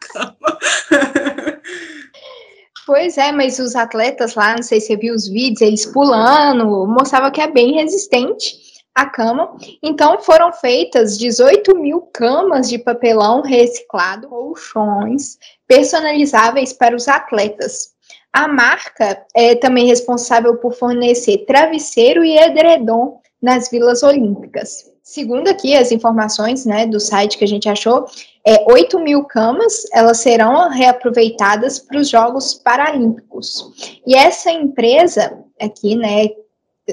Pois 2.87 3.17
é, 3.17 3.33
mas 3.33 3.59
os 3.59 3.75
atletas 3.75 4.33
lá, 4.33 4.55
não 4.55 4.63
sei 4.63 4.79
se 4.79 4.87
você 4.87 4.95
viu 4.95 5.13
os 5.13 5.27
vídeos, 5.27 5.59
eles 5.59 5.85
pulando, 5.85 6.87
mostrava 6.87 7.29
que 7.29 7.41
é 7.41 7.51
bem 7.51 7.73
resistente 7.73 8.55
a 8.95 9.05
cama. 9.05 9.57
Então 9.83 10.21
foram 10.21 10.53
feitas 10.53 11.17
18 11.17 11.77
mil 11.77 11.99
camas 12.13 12.69
de 12.69 12.79
papelão 12.79 13.41
reciclado, 13.41 14.29
colchões 14.29 15.37
personalizáveis 15.67 16.71
para 16.71 16.95
os 16.95 17.09
atletas. 17.09 17.89
A 18.31 18.47
marca 18.47 19.21
é 19.35 19.53
também 19.53 19.87
responsável 19.87 20.55
por 20.55 20.73
fornecer 20.73 21.39
travesseiro 21.45 22.23
e 22.23 22.37
edredom 22.37 23.19
nas 23.41 23.69
vilas 23.69 24.01
olímpicas. 24.01 24.89
Segundo 25.03 25.49
aqui 25.49 25.75
as 25.75 25.91
informações 25.91 26.65
né, 26.65 26.85
do 26.85 26.99
site 26.99 27.37
que 27.37 27.43
a 27.43 27.47
gente 27.47 27.67
achou, 27.67 28.05
é, 28.47 28.63
8 28.65 28.97
mil 29.01 29.25
camas 29.25 29.83
elas 29.91 30.19
serão 30.19 30.69
reaproveitadas 30.69 31.79
para 31.79 31.99
os 31.99 32.07
Jogos 32.07 32.53
Paralímpicos. 32.53 33.99
E 34.07 34.15
essa 34.15 34.49
empresa 34.49 35.37
aqui, 35.59 35.97
né, 35.97 36.29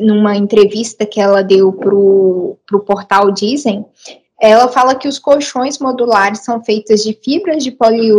numa 0.00 0.36
entrevista 0.36 1.06
que 1.06 1.20
ela 1.20 1.42
deu 1.42 1.72
para 1.72 1.94
o 1.94 2.84
portal 2.84 3.30
Dizem, 3.30 3.86
ela 4.40 4.66
fala 4.66 4.96
que 4.96 5.06
os 5.06 5.20
colchões 5.20 5.78
modulares 5.78 6.40
são 6.40 6.62
feitos 6.64 7.04
de 7.04 7.14
fibras 7.22 7.62
de 7.62 7.70
poli, 7.70 8.10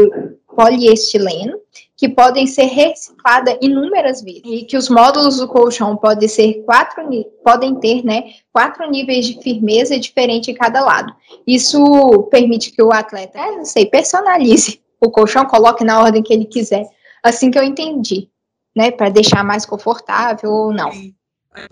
poliestileno 0.56 1.60
que 1.98 2.10
podem 2.10 2.46
ser 2.46 2.66
recicladas 2.66 3.58
inúmeras 3.62 4.22
vezes. 4.22 4.42
E 4.46 4.66
que 4.66 4.78
os 4.78 4.90
módulos 4.90 5.38
do 5.38 5.48
colchão 5.48 5.96
podem 5.96 6.28
ser 6.28 6.64
quatro 6.66 7.04
podem 7.44 7.76
ter 7.76 8.04
né 8.04 8.34
quatro 8.52 8.90
níveis 8.90 9.26
de 9.26 9.42
firmeza 9.42 10.00
diferente 10.00 10.52
em 10.52 10.56
cada 10.56 10.82
lado. 10.82 11.14
Isso 11.48 12.24
permite 12.30 12.72
que 12.72 12.84
o 12.84 12.92
atleta 12.92 13.40
não 13.52 13.66
sei 13.66 13.86
personalize 13.86 14.82
o 15.00 15.10
colchão 15.10 15.46
coloque 15.46 15.84
na 15.84 16.02
ordem 16.02 16.24
que 16.24 16.34
ele 16.34 16.46
quiser. 16.46 16.86
Assim 17.24 17.50
que 17.50 17.58
eu 17.58 17.64
entendi 17.64 18.30
né 18.76 18.92
para 18.92 19.10
deixar 19.10 19.44
mais 19.44 19.66
confortável 19.66 20.52
ou 20.52 20.74
não. 20.74 20.92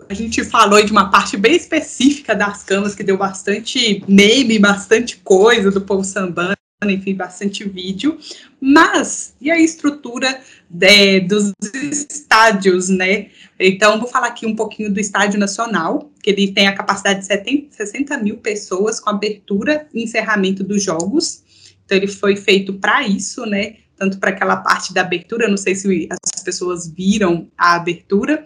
A 0.08 0.14
gente 0.14 0.42
falou 0.44 0.82
de 0.82 0.90
uma 0.90 1.10
parte 1.10 1.36
bem 1.36 1.54
específica 1.54 2.34
das 2.34 2.62
camas 2.62 2.94
que 2.94 3.04
deu 3.04 3.18
bastante 3.18 4.02
meme, 4.08 4.58
bastante 4.58 5.18
coisa 5.18 5.70
do 5.70 5.82
povo 5.82 6.02
sambando, 6.02 6.56
enfim, 6.90 7.14
bastante 7.14 7.68
vídeo. 7.68 8.18
Mas 8.60 9.34
e 9.40 9.50
a 9.50 9.58
estrutura 9.58 10.40
de, 10.68 11.20
dos 11.20 11.52
estádios, 11.72 12.88
né? 12.88 13.28
Então, 13.58 13.98
vou 13.98 14.08
falar 14.08 14.28
aqui 14.28 14.46
um 14.46 14.56
pouquinho 14.56 14.92
do 14.92 14.98
Estádio 14.98 15.38
Nacional, 15.38 16.10
que 16.22 16.30
ele 16.30 16.52
tem 16.52 16.66
a 16.66 16.74
capacidade 16.74 17.20
de 17.20 17.26
70, 17.26 17.74
60 17.74 18.18
mil 18.18 18.38
pessoas 18.38 18.98
com 18.98 19.10
abertura 19.10 19.86
e 19.92 20.02
encerramento 20.02 20.64
dos 20.64 20.82
jogos. 20.82 21.42
Então, 21.84 21.96
ele 21.96 22.08
foi 22.08 22.36
feito 22.36 22.74
para 22.74 23.06
isso, 23.06 23.44
né? 23.46 23.76
Tanto 23.96 24.18
para 24.18 24.30
aquela 24.30 24.56
parte 24.56 24.92
da 24.92 25.02
abertura, 25.02 25.48
não 25.48 25.56
sei 25.56 25.74
se 25.74 26.08
as 26.10 26.42
pessoas 26.42 26.88
viram 26.88 27.48
a 27.56 27.76
abertura, 27.76 28.44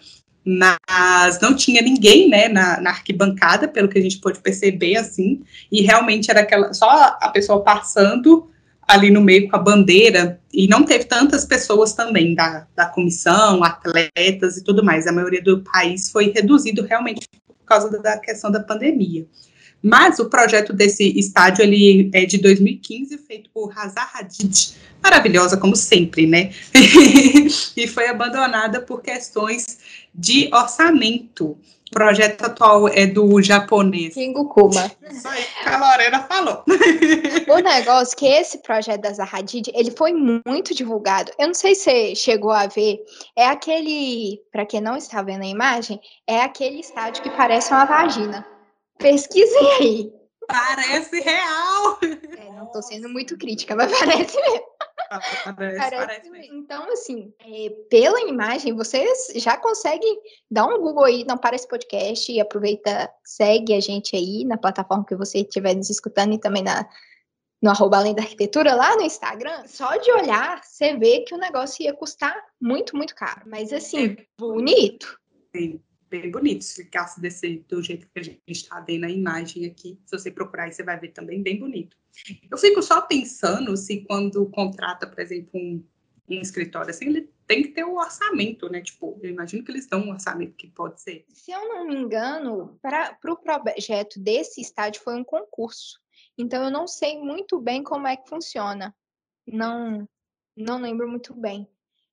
mas 0.50 1.38
não 1.42 1.54
tinha 1.54 1.82
ninguém, 1.82 2.30
né, 2.30 2.48
na, 2.48 2.80
na, 2.80 2.88
arquibancada, 2.88 3.68
pelo 3.68 3.86
que 3.86 3.98
a 3.98 4.02
gente 4.02 4.16
pôde 4.16 4.38
perceber, 4.38 4.96
assim, 4.96 5.42
e 5.70 5.82
realmente 5.82 6.30
era 6.30 6.40
aquela, 6.40 6.72
só 6.72 6.88
a 7.20 7.28
pessoa 7.28 7.62
passando 7.62 8.48
ali 8.80 9.10
no 9.10 9.20
meio 9.20 9.50
com 9.50 9.56
a 9.56 9.58
bandeira, 9.58 10.40
e 10.50 10.66
não 10.66 10.84
teve 10.84 11.04
tantas 11.04 11.44
pessoas 11.44 11.92
também 11.92 12.34
da, 12.34 12.66
da 12.74 12.86
comissão, 12.86 13.62
atletas 13.62 14.56
e 14.56 14.64
tudo 14.64 14.82
mais, 14.82 15.06
a 15.06 15.12
maioria 15.12 15.42
do 15.42 15.60
país 15.60 16.10
foi 16.10 16.32
reduzido 16.34 16.82
realmente 16.82 17.28
por 17.46 17.66
causa 17.66 17.90
da 18.00 18.16
questão 18.16 18.50
da 18.50 18.60
pandemia. 18.60 19.26
Mas 19.82 20.18
o 20.18 20.28
projeto 20.28 20.72
desse 20.72 21.16
estádio 21.18 21.62
ele 21.62 22.10
é 22.12 22.26
de 22.26 22.38
2015, 22.38 23.16
feito 23.18 23.48
por 23.50 23.72
Hazar 23.76 24.10
Hadid, 24.14 24.74
maravilhosa 25.02 25.56
como 25.56 25.76
sempre, 25.76 26.26
né? 26.26 26.52
e 27.76 27.86
foi 27.86 28.08
abandonada 28.08 28.80
por 28.80 29.00
questões 29.00 29.78
de 30.12 30.50
orçamento. 30.52 31.56
O 31.90 31.90
projeto 31.90 32.44
atual 32.44 32.86
é 32.88 33.06
do 33.06 33.40
japonês. 33.40 34.12
Kingo 34.12 34.46
Kuma. 34.48 34.92
Isso 35.10 35.26
aí 35.26 35.42
que 35.42 35.68
a 35.70 35.78
Lorena 35.78 36.22
falou. 36.24 36.62
o 37.48 37.58
negócio 37.60 38.14
é 38.14 38.18
que 38.18 38.26
esse 38.26 38.58
projeto 38.58 39.00
da 39.00 39.12
Zaha 39.12 39.38
Hadid, 39.38 39.70
ele 39.72 39.90
foi 39.90 40.12
muito 40.12 40.74
divulgado. 40.74 41.32
Eu 41.38 41.46
não 41.46 41.54
sei 41.54 41.74
se 41.74 41.84
você 41.84 42.14
chegou 42.14 42.50
a 42.50 42.66
ver, 42.66 42.98
é 43.34 43.46
aquele, 43.46 44.38
para 44.52 44.66
quem 44.66 44.82
não 44.82 44.98
está 44.98 45.22
vendo 45.22 45.44
a 45.44 45.48
imagem, 45.48 45.98
é 46.26 46.42
aquele 46.42 46.80
estádio 46.80 47.22
que 47.22 47.30
parece 47.30 47.70
uma 47.70 47.86
vagina. 47.86 48.44
Pesquisem 48.98 49.72
aí. 49.80 50.18
Parece 50.48 51.20
real. 51.20 51.98
É, 52.02 52.52
não 52.52 52.64
estou 52.64 52.82
sendo 52.82 53.08
muito 53.08 53.36
crítica, 53.36 53.76
mas 53.76 53.92
parece 53.98 54.40
mesmo. 54.40 54.66
Parece, 55.10 55.44
parece, 55.44 55.96
parece 55.96 56.30
mesmo. 56.30 56.56
Então, 56.56 56.90
assim, 56.90 57.32
é, 57.40 57.70
pela 57.90 58.20
imagem, 58.22 58.74
vocês 58.74 59.32
já 59.36 59.56
conseguem 59.58 60.18
dar 60.50 60.66
um 60.66 60.80
Google 60.80 61.04
aí, 61.04 61.24
não 61.24 61.36
para 61.36 61.54
esse 61.54 61.68
podcast 61.68 62.32
e 62.32 62.40
aproveita, 62.40 63.10
segue 63.24 63.74
a 63.74 63.80
gente 63.80 64.16
aí 64.16 64.44
na 64.44 64.56
plataforma 64.56 65.04
que 65.04 65.14
você 65.14 65.40
estiver 65.40 65.74
nos 65.74 65.90
escutando 65.90 66.32
e 66.34 66.40
também 66.40 66.62
na, 66.62 66.88
no 67.62 67.70
arroba 67.70 67.98
além 67.98 68.14
da 68.14 68.22
arquitetura 68.22 68.74
lá 68.74 68.96
no 68.96 69.02
Instagram, 69.02 69.66
só 69.66 69.96
de 69.96 70.10
olhar, 70.12 70.62
você 70.64 70.96
vê 70.96 71.20
que 71.20 71.34
o 71.34 71.38
negócio 71.38 71.82
ia 71.84 71.92
custar 71.92 72.34
muito, 72.60 72.96
muito 72.96 73.14
caro. 73.14 73.42
Mas 73.46 73.70
assim, 73.72 74.16
é. 74.18 74.26
bonito. 74.38 75.18
Sim 75.54 75.80
bem 76.08 76.30
bonito 76.30 76.64
se 76.64 76.82
ficasse 76.82 77.20
desse, 77.20 77.64
do 77.68 77.82
jeito 77.82 78.06
que 78.06 78.20
a 78.20 78.22
gente 78.22 78.42
está 78.50 78.80
vendo 78.80 79.04
a 79.04 79.10
imagem 79.10 79.66
aqui. 79.66 79.98
Se 80.04 80.18
você 80.18 80.30
procurar 80.30 80.70
você 80.70 80.82
vai 80.82 80.98
ver 80.98 81.08
também 81.08 81.42
bem 81.42 81.58
bonito. 81.58 81.96
Eu 82.50 82.58
fico 82.58 82.82
só 82.82 83.02
pensando 83.02 83.76
se 83.76 84.00
quando 84.02 84.44
contrata, 84.50 85.06
por 85.06 85.20
exemplo, 85.20 85.50
um, 85.54 85.84
um 86.28 86.40
escritório 86.40 86.90
assim, 86.90 87.06
ele 87.06 87.30
tem 87.46 87.62
que 87.62 87.68
ter 87.68 87.84
o 87.84 87.92
um 87.92 87.98
orçamento, 87.98 88.68
né? 88.68 88.82
Tipo, 88.82 89.18
eu 89.22 89.30
imagino 89.30 89.64
que 89.64 89.70
eles 89.70 89.86
dão 89.86 90.00
um 90.00 90.10
orçamento 90.10 90.54
que 90.54 90.68
pode 90.68 91.00
ser. 91.00 91.24
Se 91.28 91.50
eu 91.50 91.68
não 91.68 91.86
me 91.86 91.96
engano, 91.96 92.78
para 92.82 93.12
o 93.12 93.36
pro 93.36 93.36
projeto 93.36 94.20
desse 94.20 94.60
estádio 94.60 95.02
foi 95.02 95.14
um 95.14 95.24
concurso. 95.24 95.98
Então 96.36 96.62
eu 96.62 96.70
não 96.70 96.86
sei 96.86 97.18
muito 97.18 97.60
bem 97.60 97.82
como 97.82 98.06
é 98.06 98.16
que 98.16 98.28
funciona. 98.28 98.94
Não, 99.46 100.08
não 100.56 100.80
lembro 100.80 101.08
muito 101.08 101.34
bem. 101.34 101.66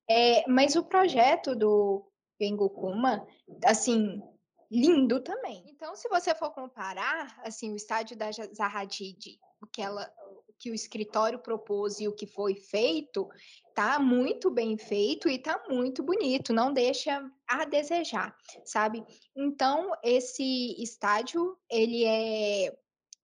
É, 0.08 0.48
mas 0.48 0.76
o 0.76 0.84
projeto 0.84 1.54
do 1.54 2.06
Gengokuma, 2.40 3.26
assim, 3.64 4.22
lindo 4.70 5.20
também. 5.20 5.64
Então, 5.66 5.94
se 5.94 6.08
você 6.08 6.34
for 6.34 6.50
comparar, 6.50 7.40
assim, 7.44 7.72
o 7.72 7.76
estádio 7.76 8.16
da 8.16 8.30
Zaha 8.30 8.80
Hadid, 8.80 9.38
o 9.62 9.66
que 9.66 9.82
ela 9.82 10.12
que 10.58 10.70
o 10.70 10.74
escritório 10.74 11.38
propôs 11.38 12.00
e 12.00 12.08
o 12.08 12.14
que 12.14 12.26
foi 12.26 12.54
feito, 12.54 13.28
tá 13.74 13.98
muito 13.98 14.50
bem 14.50 14.76
feito 14.78 15.28
e 15.28 15.38
tá 15.38 15.62
muito 15.68 16.02
bonito, 16.02 16.52
não 16.52 16.72
deixa 16.72 17.22
a 17.46 17.64
desejar, 17.64 18.34
sabe? 18.64 19.04
Então, 19.36 19.92
esse 20.02 20.74
estádio, 20.82 21.56
ele 21.70 22.04
é 22.04 22.76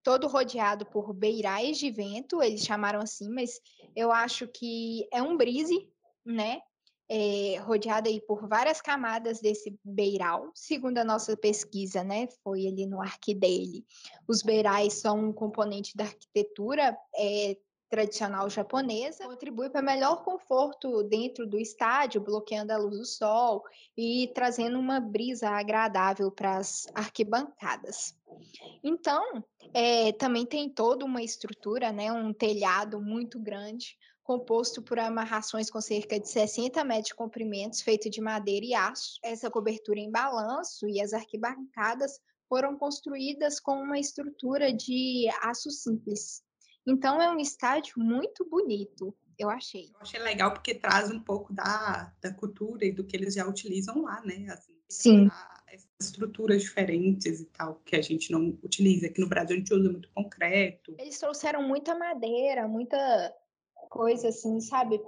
todo 0.03 0.27
rodeado 0.27 0.85
por 0.85 1.13
beirais 1.13 1.77
de 1.77 1.89
vento, 1.89 2.43
eles 2.43 2.63
chamaram 2.63 2.99
assim, 2.99 3.29
mas 3.29 3.59
eu 3.95 4.11
acho 4.11 4.47
que 4.47 5.07
é 5.11 5.21
um 5.21 5.37
brise, 5.37 5.89
né? 6.25 6.61
É, 7.09 7.57
rodeada 7.59 8.09
aí 8.09 8.21
por 8.21 8.47
várias 8.47 8.81
camadas 8.81 9.39
desse 9.39 9.77
beiral, 9.83 10.51
segundo 10.53 10.97
a 10.97 11.03
nossa 11.03 11.35
pesquisa, 11.35 12.03
né? 12.03 12.27
Foi 12.43 12.67
ali 12.67 12.85
no 12.85 13.01
arque 13.01 13.33
dele. 13.33 13.85
Os 14.27 14.41
beirais 14.41 14.93
são 14.93 15.29
um 15.29 15.33
componente 15.33 15.95
da 15.95 16.05
arquitetura 16.05 16.97
é, 17.15 17.57
tradicional 17.93 18.49
japonesa, 18.49 19.25
contribui 19.25 19.69
para 19.69 19.79
melhor 19.79 20.23
conforto 20.23 21.03
dentro 21.03 21.45
do 21.45 21.59
estádio, 21.59 22.19
bloqueando 22.19 22.73
a 22.73 22.77
luz 22.77 22.97
do 22.97 23.05
sol 23.05 23.63
e 23.95 24.31
trazendo 24.33 24.79
uma 24.79 24.99
brisa 24.99 25.49
agradável 25.49 26.31
para 26.31 26.57
as 26.57 26.87
arquibancadas. 26.95 28.17
Então, 28.83 29.43
é, 29.75 30.11
também 30.13 30.43
tem 30.43 30.67
toda 30.69 31.05
uma 31.05 31.21
estrutura, 31.21 31.91
né, 31.91 32.11
um 32.11 32.33
telhado 32.33 32.99
muito 32.99 33.37
grande, 33.37 33.95
composto 34.23 34.81
por 34.81 34.97
amarrações 34.97 35.69
com 35.69 35.81
cerca 35.81 36.19
de 36.19 36.29
60 36.29 36.83
metros 36.83 37.07
de 37.07 37.15
comprimentos, 37.15 37.81
feito 37.81 38.09
de 38.09 38.21
madeira 38.21 38.65
e 38.65 38.73
aço. 38.73 39.19
Essa 39.21 39.51
cobertura 39.51 39.99
em 39.99 40.09
balanço 40.09 40.87
e 40.87 41.01
as 41.01 41.13
arquibancadas 41.13 42.19
foram 42.47 42.77
construídas 42.77 43.59
com 43.59 43.73
uma 43.81 43.99
estrutura 43.99 44.71
de 44.71 45.27
aço 45.41 45.69
simples. 45.69 46.41
Então 46.85 47.21
é 47.21 47.29
um 47.29 47.39
estádio 47.39 47.93
muito 47.97 48.47
bonito, 48.49 49.15
eu 49.37 49.49
achei. 49.49 49.89
Eu 49.93 50.01
achei 50.01 50.19
legal 50.19 50.53
porque 50.53 50.75
traz 50.75 51.09
um 51.11 51.19
pouco 51.19 51.53
da, 51.53 52.13
da 52.21 52.33
cultura 52.33 52.85
e 52.85 52.91
do 52.91 53.03
que 53.03 53.15
eles 53.15 53.33
já 53.35 53.47
utilizam 53.47 54.03
lá, 54.03 54.21
né? 54.25 54.47
Assim, 54.49 54.73
Sim. 54.89 55.29
Estruturas 55.99 56.61
diferentes 56.61 57.39
e 57.39 57.45
tal, 57.45 57.81
que 57.85 57.95
a 57.95 58.01
gente 58.01 58.31
não 58.31 58.59
utiliza. 58.61 59.07
Aqui 59.07 59.19
no 59.19 59.27
Brasil 59.27 59.55
a 59.55 59.59
gente 59.59 59.73
usa 59.73 59.89
muito 59.91 60.09
concreto. 60.13 60.95
Eles 60.99 61.17
trouxeram 61.17 61.67
muita 61.67 61.97
madeira, 61.97 62.67
muita 62.67 63.33
coisa 63.93 64.29
assim, 64.29 64.59
sabe, 64.59 64.99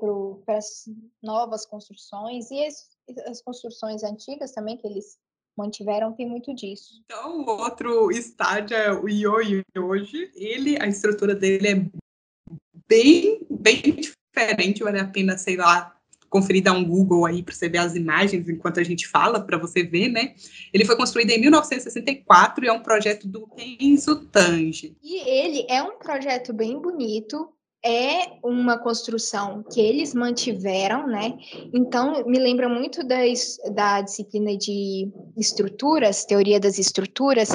para 0.46 0.58
as 0.58 0.88
novas 1.22 1.66
construções 1.66 2.52
e 2.52 2.64
as, 2.64 2.88
as 3.26 3.42
construções 3.42 4.04
antigas 4.04 4.52
também 4.52 4.78
que 4.78 4.86
eles 4.86 5.18
mantiveram 5.58 6.14
tem 6.14 6.30
muito 6.30 6.54
disso. 6.54 7.02
Então, 7.06 7.44
o 7.44 7.50
outro 7.50 8.12
estádio 8.12 8.78
é 8.78 8.94
o 8.94 9.10
Ioiô 9.10 9.64
hoje. 9.80 10.30
Ele, 10.36 10.80
a 10.80 10.86
estrutura 10.86 11.34
dele 11.34 11.68
é 11.68 11.90
bem, 12.88 13.40
bem 13.50 13.82
diferente, 13.96 14.84
vale 14.84 15.00
a 15.00 15.08
pena, 15.08 15.36
sei 15.36 15.58
lá, 15.58 15.98
conferir, 16.30 16.62
dar 16.62 16.74
um 16.74 16.86
Google 16.86 17.26
aí 17.26 17.42
para 17.42 17.56
você 17.56 17.68
ver 17.68 17.80
as 17.80 17.96
imagens 17.96 18.48
enquanto 18.48 18.80
a 18.80 18.84
gente 18.84 19.08
fala, 19.08 19.40
para 19.40 19.58
você 19.58 19.82
ver, 19.82 20.10
né? 20.10 20.36
Ele 20.72 20.86
foi 20.86 20.96
construído 20.96 21.32
em 21.32 21.40
1964 21.40 22.66
e 22.66 22.68
é 22.68 22.72
um 22.72 22.84
projeto 22.84 23.28
do 23.28 23.48
Kenzo 23.48 24.28
Tange. 24.28 24.96
E 25.02 25.28
ele 25.28 25.66
é 25.70 25.82
um 25.82 25.98
projeto 25.98 26.54
bem 26.54 26.78
bonito, 26.78 27.55
é 27.86 28.40
uma 28.44 28.80
construção 28.80 29.64
que 29.64 29.80
eles 29.80 30.16
mantiveram, 30.16 31.06
né? 31.06 31.38
Então, 31.72 32.26
me 32.26 32.40
lembra 32.40 32.68
muito 32.68 33.06
da, 33.06 33.18
da 33.72 34.02
disciplina 34.02 34.58
de 34.58 35.12
estruturas, 35.38 36.26
teoria 36.26 36.60
das 36.60 36.80
estruturas, 36.80 37.50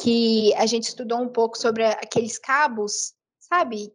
que 0.00 0.54
a 0.54 0.64
gente 0.64 0.84
estudou 0.84 1.20
um 1.20 1.28
pouco 1.28 1.58
sobre 1.58 1.84
aqueles 1.84 2.38
cabos, 2.38 3.12
sabe? 3.38 3.92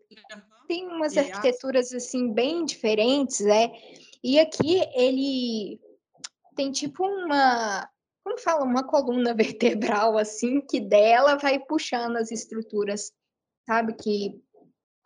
Tem 0.68 0.86
umas 0.88 1.18
arquiteturas, 1.18 1.92
assim, 1.92 2.32
bem 2.32 2.66
diferentes, 2.66 3.40
né? 3.40 3.72
E 4.24 4.40
aqui 4.40 4.84
ele 4.94 5.80
tem 6.56 6.72
tipo 6.72 7.04
uma, 7.04 7.90
como 8.24 8.38
fala, 8.38 8.64
uma 8.64 8.84
coluna 8.84 9.34
vertebral, 9.34 10.20
assim, 10.20 10.62
que 10.62 10.80
dela 10.80 11.36
vai 11.36 11.58
puxando 11.58 12.18
as 12.18 12.30
estruturas, 12.30 13.12
sabe? 13.66 13.94
Que 13.94 14.40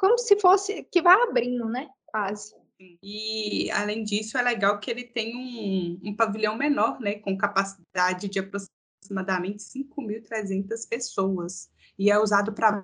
como 0.04 0.18
se 0.18 0.38
fosse 0.38 0.84
que 0.92 1.02
vai 1.02 1.16
abrindo, 1.22 1.66
né? 1.70 1.88
Quase. 2.06 2.54
E, 3.02 3.72
além 3.72 4.04
disso, 4.04 4.38
é 4.38 4.42
legal 4.42 4.78
que 4.78 4.92
ele 4.92 5.06
tem 5.06 5.34
um, 5.34 6.10
um 6.10 6.14
pavilhão 6.14 6.58
menor, 6.58 7.00
né? 7.00 7.20
Com 7.20 7.38
capacidade 7.38 8.28
de 8.28 8.38
aproximadamente 8.38 9.64
5.300 9.64 10.90
pessoas. 10.90 11.70
E 11.98 12.12
é 12.12 12.20
usado 12.20 12.52
para 12.52 12.84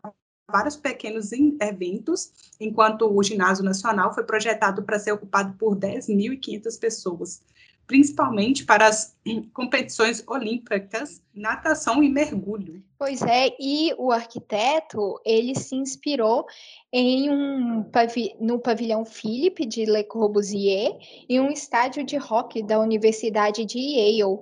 vários 0.50 0.78
pequenos 0.78 1.32
eventos, 1.34 2.32
enquanto 2.58 3.14
o 3.14 3.22
ginásio 3.22 3.66
nacional 3.66 4.14
foi 4.14 4.24
projetado 4.24 4.84
para 4.84 4.98
ser 4.98 5.12
ocupado 5.12 5.58
por 5.58 5.76
10.500 5.76 6.80
pessoas 6.80 7.42
principalmente 7.90 8.64
para 8.64 8.86
as 8.86 9.18
competições 9.52 10.24
olímpicas, 10.28 11.24
natação 11.34 12.04
e 12.04 12.08
mergulho. 12.08 12.84
Pois 13.00 13.20
é, 13.24 13.50
e 13.60 13.92
o 13.98 14.12
arquiteto, 14.12 15.20
ele 15.26 15.56
se 15.56 15.76
inspirou 15.76 16.46
em 16.94 17.32
um 17.32 17.82
pavi 17.82 18.36
no 18.40 18.60
pavilhão 18.60 19.04
Philippe 19.04 19.66
de 19.66 19.86
Le 19.86 20.04
Corbusier 20.04 21.00
e 21.28 21.40
um 21.40 21.50
estádio 21.50 22.06
de 22.06 22.16
rock 22.16 22.62
da 22.62 22.80
Universidade 22.80 23.66
de 23.66 23.80
Yale. 23.80 24.38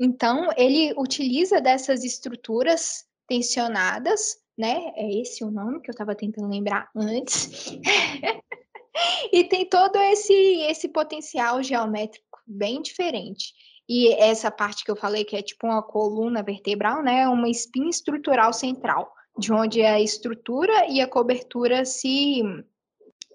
Então, 0.00 0.48
ele 0.56 0.92
utiliza 0.98 1.60
dessas 1.60 2.02
estruturas 2.02 3.04
tensionadas, 3.28 4.38
né? 4.58 4.92
É 4.96 5.20
esse 5.20 5.44
o 5.44 5.52
nome 5.52 5.80
que 5.82 5.88
eu 5.88 5.92
estava 5.92 6.16
tentando 6.16 6.48
lembrar 6.48 6.90
antes. 6.96 7.78
e 9.32 9.44
tem 9.44 9.68
todo 9.68 9.96
esse 9.98 10.32
esse 10.32 10.88
potencial 10.88 11.62
geométrico 11.62 12.27
bem 12.48 12.80
diferente. 12.80 13.52
E 13.88 14.12
essa 14.14 14.50
parte 14.50 14.84
que 14.84 14.90
eu 14.90 14.96
falei, 14.96 15.24
que 15.24 15.36
é 15.36 15.42
tipo 15.42 15.66
uma 15.66 15.82
coluna 15.82 16.42
vertebral, 16.42 17.02
né? 17.02 17.20
É 17.20 17.28
uma 17.28 17.48
espinha 17.48 17.88
estrutural 17.88 18.52
central, 18.52 19.12
de 19.38 19.52
onde 19.52 19.82
a 19.82 20.00
estrutura 20.00 20.86
e 20.90 21.00
a 21.00 21.08
cobertura 21.08 21.84
se 21.84 22.42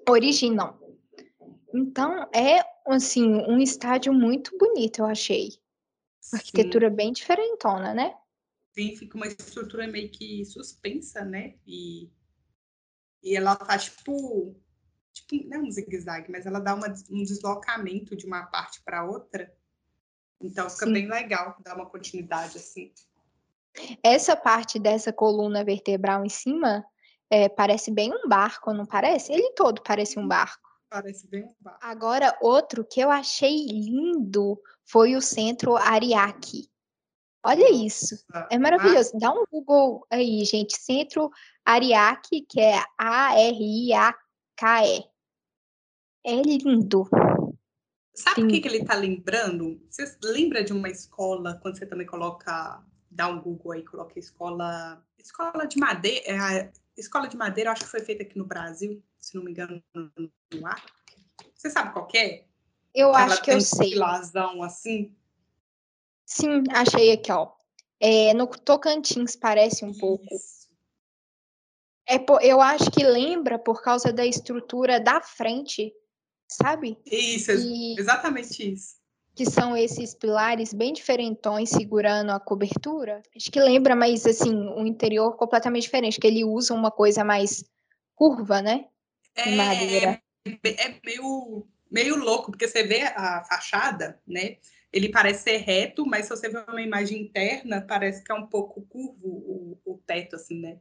originam. 0.08 0.78
Então, 1.74 2.30
é, 2.34 2.64
assim, 2.88 3.26
um 3.48 3.58
estádio 3.58 4.14
muito 4.14 4.56
bonito, 4.58 5.00
eu 5.00 5.06
achei. 5.06 5.50
Uma 6.32 6.40
arquitetura 6.40 6.90
Sim. 6.90 6.96
bem 6.96 7.12
diferentona, 7.12 7.94
né? 7.94 8.16
Sim, 8.74 8.96
fica 8.96 9.18
uma 9.18 9.28
estrutura 9.28 9.88
meio 9.88 10.10
que 10.10 10.46
suspensa, 10.46 11.26
né? 11.26 11.56
E, 11.66 12.10
e 13.24 13.36
ela 13.36 13.56
tá, 13.56 13.78
tipo, 13.78 14.56
tipo, 15.14 15.48
não 15.48 15.58
é 15.58 15.62
um 15.62 15.72
zigue-zague, 15.72 16.32
mas 16.32 16.46
ela 16.46 16.60
dá 16.60 16.74
uma, 16.74 16.88
um 17.10 17.24
deslocamento 17.24 18.16
de 18.16 18.26
uma 18.26 18.44
parte 18.48 18.82
para 18.84 19.04
outra. 19.04 19.54
Então 20.42 20.70
fica 20.70 20.86
Sim. 20.86 20.94
bem 20.94 21.08
legal, 21.08 21.56
dá 21.64 21.76
uma 21.76 21.86
continuidade 21.86 22.58
assim. 22.58 22.92
Essa 24.04 24.36
parte 24.36 24.78
dessa 24.78 25.14
coluna 25.14 25.64
vertebral 25.64 26.26
em 26.26 26.30
cima 26.30 26.86
é, 27.30 27.48
parece 27.50 27.92
bem 27.92 28.12
um 28.14 28.28
barco, 28.28 28.74
não 28.74 28.86
parece? 28.86 29.32
Ele 29.32 29.52
todo 29.52 29.82
parece 29.82 30.20
um 30.20 30.28
barco. 30.28 30.62
Parece 30.90 31.28
bem 31.28 31.46
um 31.46 31.56
barco. 31.60 31.80
Agora, 31.82 32.38
outro 32.42 32.86
que 32.86 33.00
eu 33.00 33.10
achei 33.10 33.66
lindo 33.66 34.60
foi 34.86 35.16
o 35.16 35.22
centro 35.22 35.76
Ariake. 35.76 36.70
Olha 37.46 37.70
isso, 37.74 38.16
é 38.50 38.58
maravilhoso. 38.58 39.18
Dá 39.20 39.32
um 39.34 39.44
Google 39.52 40.06
aí, 40.10 40.46
gente. 40.46 40.78
Centro 40.80 41.30
Ariake, 41.66 42.42
que 42.48 42.62
é 42.62 42.82
A-R-I-A 42.98 44.16
KE. 44.56 45.10
É 46.26 46.42
lindo. 46.42 47.10
Sabe 48.14 48.44
o 48.44 48.48
que, 48.48 48.62
que 48.62 48.68
ele 48.68 48.78
está 48.78 48.94
lembrando? 48.96 49.82
Você 49.90 50.18
lembra 50.24 50.64
de 50.64 50.72
uma 50.72 50.88
escola, 50.88 51.60
quando 51.62 51.78
você 51.78 51.86
também 51.86 52.06
coloca, 52.06 52.84
dá 53.10 53.28
um 53.28 53.42
Google 53.42 53.72
aí, 53.72 53.84
coloca 53.84 54.20
escola, 54.20 55.04
escola 55.18 55.66
de 55.66 55.80
madeira, 55.80 56.24
é, 56.28 56.72
escola 56.96 57.28
de 57.28 57.36
madeira, 57.36 57.72
acho 57.72 57.84
que 57.84 57.92
foi 57.92 58.02
feita 58.02 58.22
aqui 58.22 58.38
no 58.38 58.46
Brasil, 58.46 59.04
se 59.18 59.36
não 59.36 59.44
me 59.44 59.52
engano, 59.52 59.84
no 59.96 60.68
ar. 60.68 60.84
Você 61.56 61.70
sabe 61.70 61.92
qual 61.92 62.08
é? 62.16 62.46
Eu 62.94 63.10
Ela 63.10 63.26
acho 63.26 63.42
que 63.42 63.52
eu 63.52 63.60
sei. 63.60 63.96
Ela 63.96 64.22
assim. 64.64 65.16
Sim, 66.26 66.64
achei 66.72 67.12
aqui, 67.12 67.32
ó. 67.32 67.52
É, 68.00 68.34
no 68.34 68.48
Tocantins 68.48 69.36
parece 69.36 69.84
um 69.84 69.90
Isso. 69.90 70.00
pouco. 70.00 70.26
É, 72.08 72.18
eu 72.42 72.62
acho 72.62 72.92
que 72.92 73.04
lembra 73.04 73.58
por 73.58 73.82
causa 73.82 74.12
da 74.12 74.26
estrutura 74.26 75.00
da 75.00 75.22
frente, 75.22 75.94
sabe? 76.48 76.98
Isso, 77.06 77.52
e, 77.52 77.96
exatamente 77.98 78.74
isso. 78.74 78.96
Que 79.36 79.50
são 79.50 79.76
esses 79.76 80.14
pilares 80.14 80.74
bem 80.74 80.94
diferentões 80.94 81.70
segurando 81.70 82.32
a 82.32 82.40
cobertura. 82.40 83.24
Acho 83.36 83.50
que 83.50 83.60
lembra, 83.60 83.96
mas 83.96 84.26
assim, 84.26 84.54
o 84.54 84.86
interior 84.86 85.36
completamente 85.38 85.84
diferente, 85.84 86.20
que 86.20 86.28
ele 86.28 86.44
usa 86.44 86.74
uma 86.74 86.92
coisa 86.92 87.24
mais 87.24 87.64
curva, 88.16 88.62
né? 88.62 88.86
É, 89.36 89.56
madeira. 89.56 90.22
É, 90.46 90.88
é 90.88 91.00
meio, 91.04 91.66
meio 91.90 92.16
louco, 92.18 92.52
porque 92.52 92.68
você 92.68 92.84
vê 92.84 93.02
a 93.02 93.44
fachada, 93.46 94.22
né? 94.28 94.58
Ele 94.92 95.10
parece 95.10 95.44
ser 95.44 95.58
reto, 95.58 96.06
mas 96.06 96.26
se 96.26 96.30
você 96.30 96.50
ver 96.50 96.66
uma 96.68 96.82
imagem 96.82 97.20
interna, 97.20 97.82
parece 97.82 98.24
que 98.24 98.32
é 98.32 98.36
um 98.36 98.46
pouco 98.46 98.82
curvo 98.84 99.26
o, 99.26 99.80
o 99.84 99.98
teto, 100.06 100.36
assim, 100.36 100.60
né? 100.60 100.78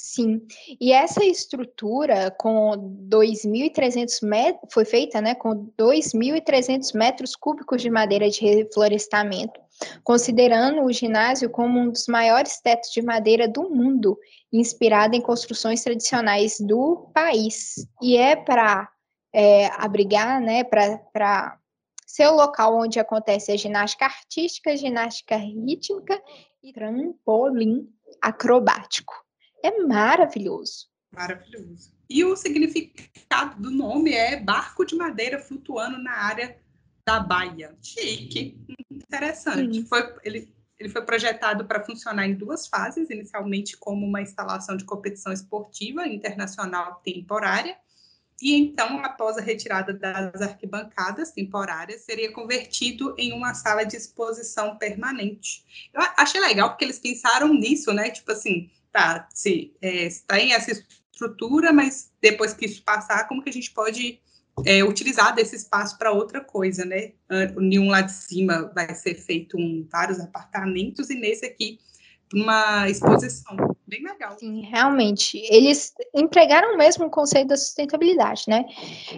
Sim, 0.00 0.46
e 0.80 0.92
essa 0.92 1.24
estrutura 1.24 2.30
com 2.30 2.70
2.300 3.10 4.24
metros, 4.24 4.72
foi 4.72 4.84
feita 4.84 5.20
né, 5.20 5.34
com 5.34 5.72
2.300 5.76 6.94
metros 6.94 7.34
cúbicos 7.34 7.82
de 7.82 7.90
madeira 7.90 8.30
de 8.30 8.40
reflorestamento, 8.40 9.60
considerando 10.04 10.84
o 10.84 10.92
ginásio 10.92 11.50
como 11.50 11.80
um 11.80 11.90
dos 11.90 12.06
maiores 12.06 12.60
tetos 12.60 12.92
de 12.92 13.02
madeira 13.02 13.48
do 13.48 13.68
mundo, 13.70 14.16
inspirado 14.52 15.16
em 15.16 15.20
construções 15.20 15.82
tradicionais 15.82 16.60
do 16.60 17.10
país. 17.12 17.84
E 18.00 18.16
é 18.16 18.36
para 18.36 18.88
é, 19.34 19.66
abrigar, 19.82 20.40
né, 20.40 20.62
para 20.62 21.58
ser 22.06 22.28
o 22.28 22.36
local 22.36 22.78
onde 22.78 23.00
acontece 23.00 23.50
a 23.50 23.56
ginástica 23.56 24.04
artística, 24.04 24.76
ginástica 24.76 25.34
rítmica 25.34 26.22
e 26.62 26.72
trampolim 26.72 27.92
acrobático. 28.22 29.26
É 29.62 29.82
maravilhoso. 29.82 30.88
Maravilhoso. 31.10 31.92
E 32.08 32.24
o 32.24 32.36
significado 32.36 33.60
do 33.60 33.70
nome 33.70 34.12
é 34.12 34.40
barco 34.40 34.84
de 34.84 34.94
madeira 34.94 35.38
flutuando 35.38 35.98
na 35.98 36.12
área 36.12 36.58
da 37.06 37.20
baía. 37.20 37.76
Chique, 37.82 38.58
interessante. 38.90 39.84
Foi, 39.86 40.14
ele, 40.22 40.54
ele 40.78 40.88
foi 40.88 41.02
projetado 41.02 41.64
para 41.64 41.84
funcionar 41.84 42.26
em 42.26 42.34
duas 42.34 42.66
fases, 42.66 43.10
inicialmente 43.10 43.76
como 43.76 44.06
uma 44.06 44.22
instalação 44.22 44.76
de 44.76 44.84
competição 44.84 45.32
esportiva 45.32 46.06
internacional 46.06 47.00
temporária 47.04 47.76
e 48.40 48.54
então, 48.54 49.04
após 49.04 49.36
a 49.36 49.40
retirada 49.40 49.92
das 49.92 50.40
arquibancadas 50.40 51.32
temporárias, 51.32 52.02
seria 52.02 52.32
convertido 52.32 53.14
em 53.18 53.32
uma 53.32 53.52
sala 53.52 53.84
de 53.84 53.96
exposição 53.96 54.76
permanente. 54.76 55.64
Eu 55.92 56.00
achei 56.16 56.40
legal 56.40 56.70
porque 56.70 56.84
eles 56.84 57.00
pensaram 57.00 57.52
nisso, 57.52 57.92
né? 57.92 58.10
Tipo 58.10 58.30
assim, 58.30 58.70
tá, 58.92 59.28
se 59.32 59.74
é, 59.82 60.08
tem 60.26 60.52
essa 60.52 60.70
estrutura, 60.70 61.72
mas 61.72 62.10
depois 62.20 62.54
que 62.54 62.66
isso 62.66 62.82
passar, 62.82 63.26
como 63.28 63.42
que 63.42 63.50
a 63.50 63.52
gente 63.52 63.70
pode 63.72 64.20
é, 64.64 64.82
utilizar 64.84 65.34
desse 65.34 65.56
espaço 65.56 65.98
para 65.98 66.12
outra 66.12 66.40
coisa, 66.40 66.84
né? 66.84 67.12
Em 67.60 67.78
um 67.78 67.88
lá 67.88 68.00
de 68.00 68.12
cima 68.12 68.70
vai 68.74 68.94
ser 68.94 69.14
feito 69.14 69.56
um, 69.56 69.86
vários 69.90 70.18
apartamentos 70.20 71.10
e 71.10 71.14
nesse 71.14 71.46
aqui 71.46 71.78
uma 72.32 72.88
exposição 72.88 73.56
bem 73.86 74.02
legal. 74.02 74.36
Sim, 74.38 74.60
realmente. 74.62 75.38
Eles 75.50 75.94
empregaram 76.14 76.76
mesmo 76.76 77.06
o 77.06 77.10
conceito 77.10 77.48
da 77.48 77.56
sustentabilidade, 77.56 78.44
né? 78.46 78.64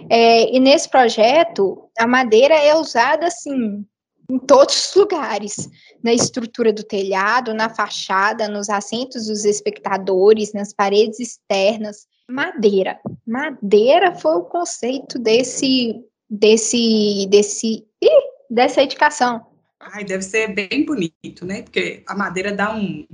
É, 0.09 0.55
e 0.55 0.59
nesse 0.59 0.89
projeto, 0.89 1.89
a 1.99 2.07
madeira 2.07 2.55
é 2.55 2.73
usada 2.73 3.27
assim 3.27 3.85
em 4.31 4.39
todos 4.39 4.89
os 4.89 4.95
lugares, 4.95 5.69
na 6.01 6.13
estrutura 6.13 6.71
do 6.71 6.83
telhado, 6.83 7.53
na 7.53 7.69
fachada, 7.69 8.47
nos 8.47 8.69
assentos 8.69 9.27
dos 9.27 9.43
espectadores, 9.43 10.53
nas 10.53 10.73
paredes 10.73 11.19
externas. 11.19 12.07
Madeira. 12.29 12.97
Madeira 13.27 14.15
foi 14.15 14.35
o 14.35 14.43
conceito 14.43 15.19
desse 15.19 16.01
desse 16.29 17.27
desse 17.29 17.85
ih, 18.01 18.21
dessa 18.49 18.81
edificação. 18.81 19.45
Ai, 19.77 20.05
deve 20.05 20.23
ser 20.23 20.47
bem 20.53 20.85
bonito, 20.85 21.45
né? 21.45 21.63
Porque 21.63 22.01
a 22.07 22.15
madeira 22.15 22.53
dá 22.53 22.73
um 22.73 23.05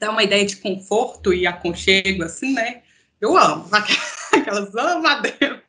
dá 0.00 0.10
uma 0.10 0.24
ideia 0.24 0.44
de 0.44 0.56
conforto 0.56 1.32
e 1.32 1.46
aconchego, 1.46 2.24
assim, 2.24 2.54
né? 2.54 2.82
Eu 3.20 3.38
amo. 3.38 3.68
Aquelas 4.34 4.74
amam 4.74 5.02
madeira. 5.02 5.62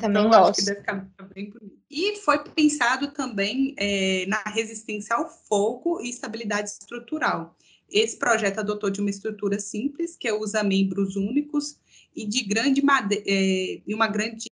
Também 0.00 0.26
então, 0.26 0.28
gosto. 0.28 0.50
Acho 0.50 0.60
que 0.60 0.64
deve 0.66 0.80
ficar 0.80 1.08
bem 1.34 1.50
bonito. 1.50 1.73
E 1.96 2.16
foi 2.16 2.42
pensado 2.42 3.12
também 3.12 3.72
é, 3.78 4.26
na 4.26 4.42
resistência 4.46 5.14
ao 5.14 5.28
fogo 5.28 6.00
e 6.00 6.10
estabilidade 6.10 6.70
estrutural. 6.70 7.56
Esse 7.88 8.16
projeto 8.16 8.58
adotou 8.58 8.90
de 8.90 9.00
uma 9.00 9.10
estrutura 9.10 9.60
simples, 9.60 10.16
que 10.16 10.28
usa 10.32 10.64
membros 10.64 11.14
únicos 11.14 11.78
e 12.12 12.26
de 12.26 12.42
grande 12.42 12.82
é, 13.24 13.80
uma 13.86 14.08
grande 14.08 14.50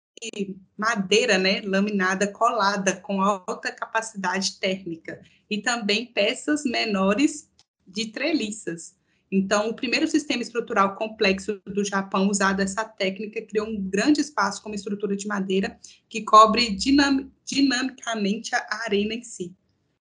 madeira, 0.76 1.38
né, 1.38 1.62
laminada 1.62 2.26
colada 2.26 2.94
com 2.94 3.22
alta 3.22 3.72
capacidade 3.72 4.60
térmica 4.60 5.22
e 5.48 5.62
também 5.62 6.04
peças 6.04 6.62
menores 6.64 7.48
de 7.86 8.08
treliças. 8.08 8.94
Então, 9.32 9.68
o 9.68 9.74
primeiro 9.74 10.08
sistema 10.08 10.42
estrutural 10.42 10.96
complexo 10.96 11.60
do 11.64 11.84
Japão 11.84 12.28
usado 12.28 12.60
essa 12.60 12.84
técnica 12.84 13.40
criou 13.42 13.68
um 13.68 13.80
grande 13.80 14.20
espaço 14.20 14.60
como 14.60 14.74
estrutura 14.74 15.16
de 15.16 15.28
madeira 15.28 15.78
que 16.08 16.22
cobre 16.22 16.70
dinam 16.70 17.30
dinamicamente 17.44 18.54
a 18.54 18.82
arena 18.84 19.14
em 19.14 19.22
si. 19.22 19.54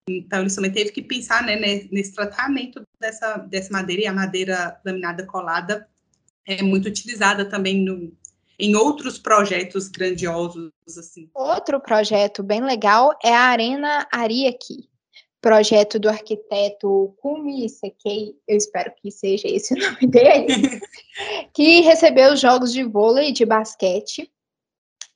Então, 0.09 0.39
eles 0.39 0.55
também 0.55 0.71
teve 0.71 0.91
que 0.91 1.03
pensar 1.03 1.43
né, 1.43 1.55
nesse 1.91 2.13
tratamento 2.13 2.81
dessa, 2.99 3.37
dessa 3.37 3.71
madeira, 3.71 4.01
e 4.01 4.07
a 4.07 4.13
madeira 4.13 4.79
laminada 4.83 5.23
colada 5.25 5.87
é 6.45 6.63
muito 6.63 6.87
utilizada 6.87 7.45
também 7.45 7.83
no, 7.83 8.11
em 8.57 8.75
outros 8.75 9.19
projetos 9.19 9.87
grandiosos 9.87 10.71
assim. 10.97 11.29
Outro 11.35 11.79
projeto 11.79 12.41
bem 12.41 12.61
legal 12.61 13.11
é 13.23 13.33
a 13.33 13.43
Arena 13.43 14.07
Ariake, 14.11 14.89
projeto 15.41 15.99
do 15.99 16.09
arquiteto 16.09 17.13
Kumi 17.21 17.67
Sekei, 17.69 18.35
eu 18.47 18.57
espero 18.57 18.91
que 18.95 19.11
seja 19.11 19.47
esse 19.47 19.73
o 19.75 19.77
nome 19.77 20.07
dele, 20.07 20.47
que 21.53 21.81
recebeu 21.81 22.33
os 22.33 22.39
jogos 22.39 22.73
de 22.73 22.83
vôlei 22.83 23.29
e 23.29 23.33
de 23.33 23.45
basquete. 23.45 24.29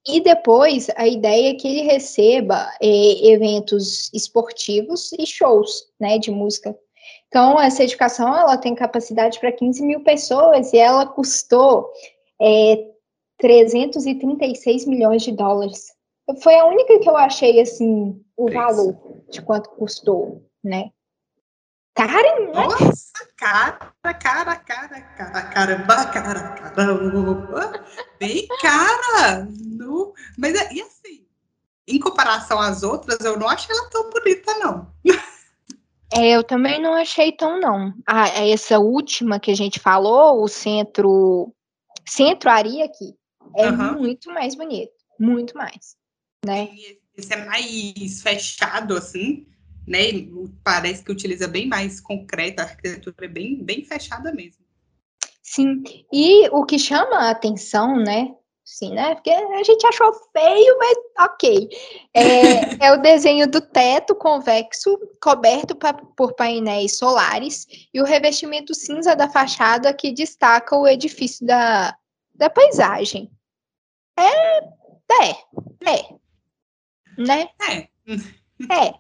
E 0.06 0.20
depois 0.20 0.90
a 0.98 1.08
ideia 1.08 1.52
é 1.52 1.54
que 1.54 1.68
ele 1.68 1.82
receba 1.84 2.70
eh, 2.82 3.32
eventos 3.32 4.12
esportivos 4.14 5.14
e 5.14 5.26
shows, 5.26 5.86
né, 5.98 6.18
de 6.18 6.30
música. 6.30 6.78
Então 7.28 7.60
essa 7.60 7.84
edificação 7.84 8.38
ela 8.38 8.58
tem 8.58 8.76
capacidade 8.76 9.40
para 9.40 9.52
15 9.52 9.82
mil 9.82 10.04
pessoas 10.04 10.74
e 10.74 10.78
ela 10.78 11.06
custou 11.06 11.90
é, 12.42 12.86
336 13.40 14.86
milhões 14.86 15.24
de 15.24 15.32
dólares. 15.32 15.94
Foi 16.42 16.56
a 16.56 16.66
única 16.66 17.00
que 17.00 17.10
eu 17.10 17.18
achei, 17.18 17.60
assim, 17.60 18.24
o 18.38 18.52
valor 18.52 19.24
de 19.30 19.42
quanto 19.42 19.70
custou, 19.72 20.50
né? 20.64 20.92
Caro, 21.96 22.14
né? 22.14 22.54
Nossa, 22.54 23.12
cara, 23.38 23.94
cara, 24.02 24.56
cara, 24.56 25.02
cara, 25.02 25.42
caramba, 25.44 26.06
cara, 26.08 26.54
caramba. 26.72 27.86
Bem 28.20 28.48
cara. 28.62 29.48
No... 29.78 30.14
Mas, 30.38 30.54
e 30.72 30.82
assim, 30.82 31.28
em 31.88 32.00
comparação 32.00 32.60
às 32.60 32.82
outras, 32.82 33.20
eu 33.20 33.38
não 33.38 33.48
achei 33.48 33.76
ela 33.76 33.90
tão 33.90 34.10
bonita, 34.10 34.54
não. 34.60 34.92
É, 36.16 36.30
eu 36.32 36.44
também 36.44 36.82
não 36.82 36.94
achei 36.94 37.32
tão, 37.32 37.60
não. 37.60 37.94
Ah, 38.08 38.28
essa 38.30 38.80
última 38.80 39.40
que 39.40 39.52
a 39.52 39.56
gente 39.56 39.80
falou, 39.80 40.44
o 40.44 40.48
centro, 40.48 41.54
centro 42.08 42.50
aqui, 42.50 43.16
é 43.56 43.70
uhum. 43.70 44.00
muito 44.00 44.32
mais 44.32 44.56
bonito, 44.56 44.94
muito 45.20 45.56
mais, 45.58 45.96
né? 46.46 46.70
Esse 47.16 47.34
é 47.34 47.46
mais 47.46 48.22
fechado, 48.22 48.98
assim, 48.98 49.48
né? 49.88 50.04
Parece 50.64 51.04
que 51.04 51.12
utiliza 51.12 51.48
bem 51.48 51.68
mais 51.68 52.00
concreto, 52.00 52.62
a 52.62 52.64
arquitetura 52.64 53.26
é 53.26 53.30
bem, 53.30 53.64
bem 53.64 53.84
fechada 53.84 54.32
mesmo. 54.34 54.64
Sim, 55.42 55.84
e 56.12 56.48
o 56.50 56.66
que 56.66 56.80
chama 56.80 57.18
a 57.18 57.30
atenção, 57.32 57.98
né? 57.98 58.34
Sim, 58.66 58.94
né? 58.94 59.14
Porque 59.14 59.30
a 59.30 59.64
gente 59.64 59.86
achou 59.86 60.14
feio, 60.32 60.78
mas 60.80 60.98
ok. 61.20 61.70
É, 62.14 62.22
é 62.88 62.94
o 62.94 63.02
desenho 63.02 63.46
do 63.46 63.60
teto 63.60 64.16
convexo, 64.16 64.98
coberto 65.22 65.76
pa 65.76 65.94
por 65.94 66.34
painéis 66.34 66.98
solares, 66.98 67.68
e 67.94 68.02
o 68.02 68.06
revestimento 68.06 68.74
cinza 68.74 69.16
da 69.16 69.30
fachada 69.30 69.94
que 69.94 70.14
destaca 70.14 70.78
o 70.78 70.88
edifício 70.88 71.46
da, 71.46 71.96
da 72.34 72.50
paisagem. 72.50 73.30
É, 74.18 74.60
é, 74.60 75.32
é. 75.86 76.23
Né? 77.18 77.50
É. 77.70 77.90
É. 78.72 78.94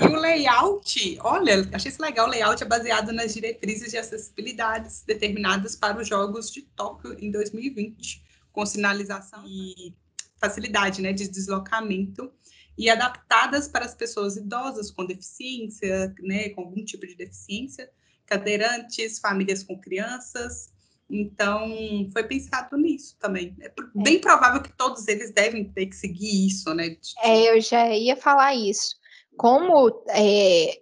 E 0.00 0.06
o 0.06 0.16
layout, 0.16 1.18
olha, 1.20 1.68
achei 1.72 1.90
isso 1.90 2.00
legal. 2.02 2.26
O 2.26 2.30
layout 2.30 2.62
é 2.62 2.66
baseado 2.66 3.12
nas 3.12 3.34
diretrizes 3.34 3.90
de 3.90 3.98
acessibilidade 3.98 4.88
determinadas 5.06 5.76
para 5.76 6.00
os 6.00 6.08
Jogos 6.08 6.50
de 6.50 6.62
Tóquio 6.62 7.16
em 7.18 7.30
2020, 7.30 8.22
com 8.52 8.64
sinalização 8.64 9.44
e 9.46 9.94
facilidade 10.38 11.00
né, 11.02 11.12
de 11.12 11.28
deslocamento 11.28 12.32
e 12.76 12.90
adaptadas 12.90 13.68
para 13.68 13.84
as 13.84 13.94
pessoas 13.94 14.36
idosas 14.36 14.90
com 14.90 15.06
deficiência, 15.06 16.14
né, 16.20 16.48
com 16.50 16.62
algum 16.62 16.84
tipo 16.84 17.06
de 17.06 17.14
deficiência, 17.14 17.90
cadeirantes, 18.26 19.18
famílias 19.18 19.62
com 19.62 19.78
crianças, 19.78 20.72
então, 21.08 21.68
foi 22.12 22.24
pensado 22.24 22.76
nisso 22.76 23.16
também. 23.20 23.54
É, 23.60 23.66
é 23.66 23.72
bem 23.94 24.20
provável 24.20 24.62
que 24.62 24.76
todos 24.76 25.06
eles 25.06 25.32
devem 25.32 25.64
ter 25.64 25.86
que 25.86 25.96
seguir 25.96 26.46
isso, 26.46 26.72
né? 26.74 26.96
É, 27.22 27.50
eu 27.50 27.60
já 27.60 27.88
ia 27.90 28.16
falar 28.16 28.54
isso. 28.54 28.96
Como 29.36 30.02
é, 30.08 30.80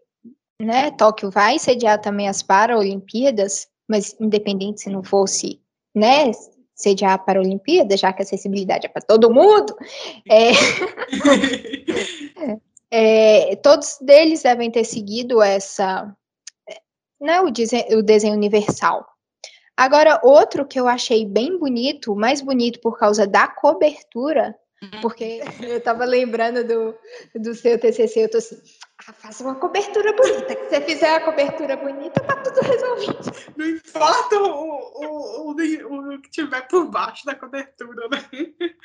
né, 0.61 0.91
Tóquio 0.93 1.31
vai 1.31 1.59
sediar 1.59 2.01
também 2.01 2.29
as 2.29 2.43
Paralimpíadas, 2.43 3.69
mas 3.89 4.15
independente 4.21 4.83
se 4.83 4.91
não 4.91 5.03
fosse, 5.03 5.61
né, 5.95 6.31
sediar 6.75 7.13
a 7.13 7.19
Paralimpíada, 7.19 7.97
já 7.97 8.13
que 8.13 8.23
a 8.23 8.25
acessibilidade 8.25 8.87
é 8.87 8.89
para 8.89 9.03
todo 9.03 9.33
mundo, 9.33 9.77
é, 10.29 10.53
é, 12.91 13.57
todos 13.57 13.99
deles 14.01 14.43
devem 14.43 14.71
ter 14.71 14.85
seguido 14.85 15.43
essa, 15.43 16.15
né, 17.21 17.41
o, 17.41 17.51
desenho, 17.51 17.99
o 17.99 18.03
desenho 18.03 18.35
universal. 18.35 19.12
Agora, 19.83 20.21
outro 20.23 20.65
que 20.65 20.79
eu 20.79 20.87
achei 20.87 21.27
bem 21.27 21.59
bonito, 21.59 22.15
mais 22.15 22.41
bonito 22.41 22.79
por 22.79 22.97
causa 22.97 23.27
da 23.27 23.49
cobertura, 23.49 24.57
uhum. 24.81 25.01
porque 25.01 25.41
eu 25.61 25.79
estava 25.79 26.05
lembrando 26.05 26.63
do, 26.63 26.95
do 27.35 27.53
seu 27.53 27.77
TCC, 27.77 28.21
eu 28.27 28.31
tô 28.31 28.39
assim, 28.39 28.63
ah, 29.09 29.13
faça 29.13 29.43
uma 29.43 29.57
cobertura 29.57 30.13
bonita, 30.13 30.55
que 30.55 30.69
você 30.69 30.81
fizer 30.83 31.17
a 31.17 31.25
cobertura 31.25 31.77
bonita, 31.77 32.21
tá 32.21 32.37
tudo 32.37 32.61
resolvido. 32.61 33.33
Não 33.57 33.67
importa 33.67 34.37
o, 34.41 35.51
o, 35.51 35.51
o, 35.51 36.15
o 36.15 36.23
que 36.23 36.31
tiver 36.31 36.69
por 36.69 36.89
baixo 36.89 37.27
da 37.27 37.35
cobertura, 37.35 38.09
né? 38.09 38.25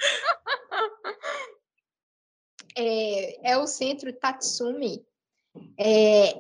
É, 2.80 3.54
é 3.54 3.58
o 3.58 3.66
centro 3.66 4.14
Tatsumi. 4.14 5.04
É, 5.80 6.40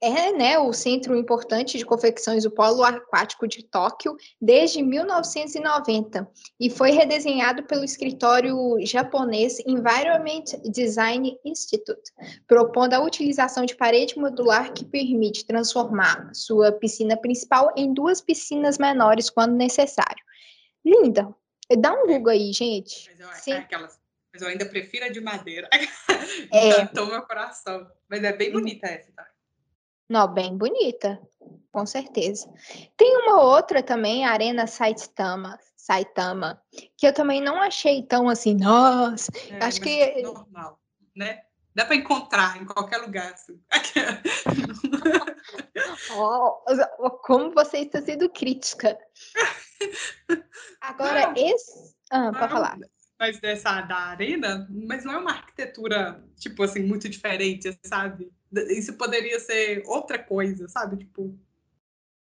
é 0.00 0.32
né, 0.32 0.58
o 0.58 0.72
centro 0.72 1.16
importante 1.16 1.78
de 1.78 1.84
confecções 1.84 2.44
do 2.44 2.50
Polo 2.50 2.82
Aquático 2.82 3.46
de 3.46 3.62
Tóquio 3.62 4.16
desde 4.40 4.82
1990 4.82 6.28
e 6.58 6.70
foi 6.70 6.90
redesenhado 6.90 7.62
pelo 7.64 7.84
escritório 7.84 8.76
japonês 8.80 9.58
Environment 9.66 10.44
Design 10.64 11.38
Institute, 11.44 12.12
propondo 12.46 12.94
a 12.94 13.00
utilização 13.00 13.64
de 13.64 13.76
parede 13.76 14.18
modular 14.18 14.72
que 14.72 14.84
permite 14.84 15.46
transformar 15.46 16.30
sua 16.34 16.72
piscina 16.72 17.16
principal 17.16 17.72
em 17.76 17.92
duas 17.92 18.20
piscinas 18.20 18.78
menores 18.78 19.30
quando 19.30 19.54
necessário. 19.54 20.24
Linda. 20.84 21.34
Dá 21.78 21.92
um 21.92 22.06
Google 22.06 22.32
aí, 22.32 22.52
gente. 22.52 23.10
Mas 23.10 23.20
eu, 23.20 23.28
Sim. 23.36 23.52
É 23.52 23.56
aquelas, 23.58 23.98
mas 24.32 24.42
eu 24.42 24.48
ainda 24.48 24.66
prefiro 24.66 25.06
a 25.06 25.08
de 25.08 25.20
madeira. 25.20 25.68
É. 26.52 26.68
Encantou 26.68 27.06
meu 27.06 27.22
coração. 27.22 27.90
Mas 28.08 28.22
é 28.22 28.32
bem 28.32 28.52
bonita 28.52 28.86
essa, 28.86 29.10
tá? 29.12 29.26
Não, 30.08 30.32
bem 30.32 30.56
bonita, 30.56 31.20
com 31.72 31.86
certeza. 31.86 32.52
Tem 32.96 33.16
uma 33.22 33.42
outra 33.42 33.82
também, 33.82 34.24
a 34.24 34.30
Arena 34.30 34.66
Saitama, 34.66 35.58
Saitama, 35.76 36.62
que 36.96 37.06
eu 37.06 37.12
também 37.12 37.40
não 37.40 37.60
achei 37.60 38.02
tão 38.02 38.28
assim, 38.28 38.54
nossa, 38.54 39.30
é, 39.50 39.64
acho 39.64 39.80
que... 39.80 40.02
É 40.02 40.22
normal, 40.22 40.80
né? 41.16 41.40
Dá 41.74 41.84
para 41.84 41.96
encontrar 41.96 42.62
em 42.62 42.64
qualquer 42.64 42.98
lugar. 42.98 43.32
Assim. 43.32 43.60
oh, 46.16 47.10
como 47.22 47.52
você 47.52 47.78
está 47.78 48.00
sendo 48.00 48.30
crítica. 48.30 48.96
Agora, 50.80 51.26
não, 51.26 51.34
esse... 51.36 51.96
Ah, 52.10 52.30
para 52.30 52.48
falar. 52.48 52.78
Mas 53.18 53.40
dessa 53.40 53.80
da 53.80 53.96
arena, 53.96 54.68
mas 54.70 55.04
não 55.04 55.14
é 55.14 55.18
uma 55.18 55.32
arquitetura, 55.32 56.24
tipo 56.36 56.62
assim, 56.62 56.84
muito 56.84 57.08
diferente, 57.08 57.76
sabe? 57.84 58.30
Isso 58.70 58.94
poderia 58.94 59.38
ser 59.40 59.82
outra 59.86 60.18
coisa, 60.18 60.68
sabe? 60.68 60.96
Tipo, 60.98 61.36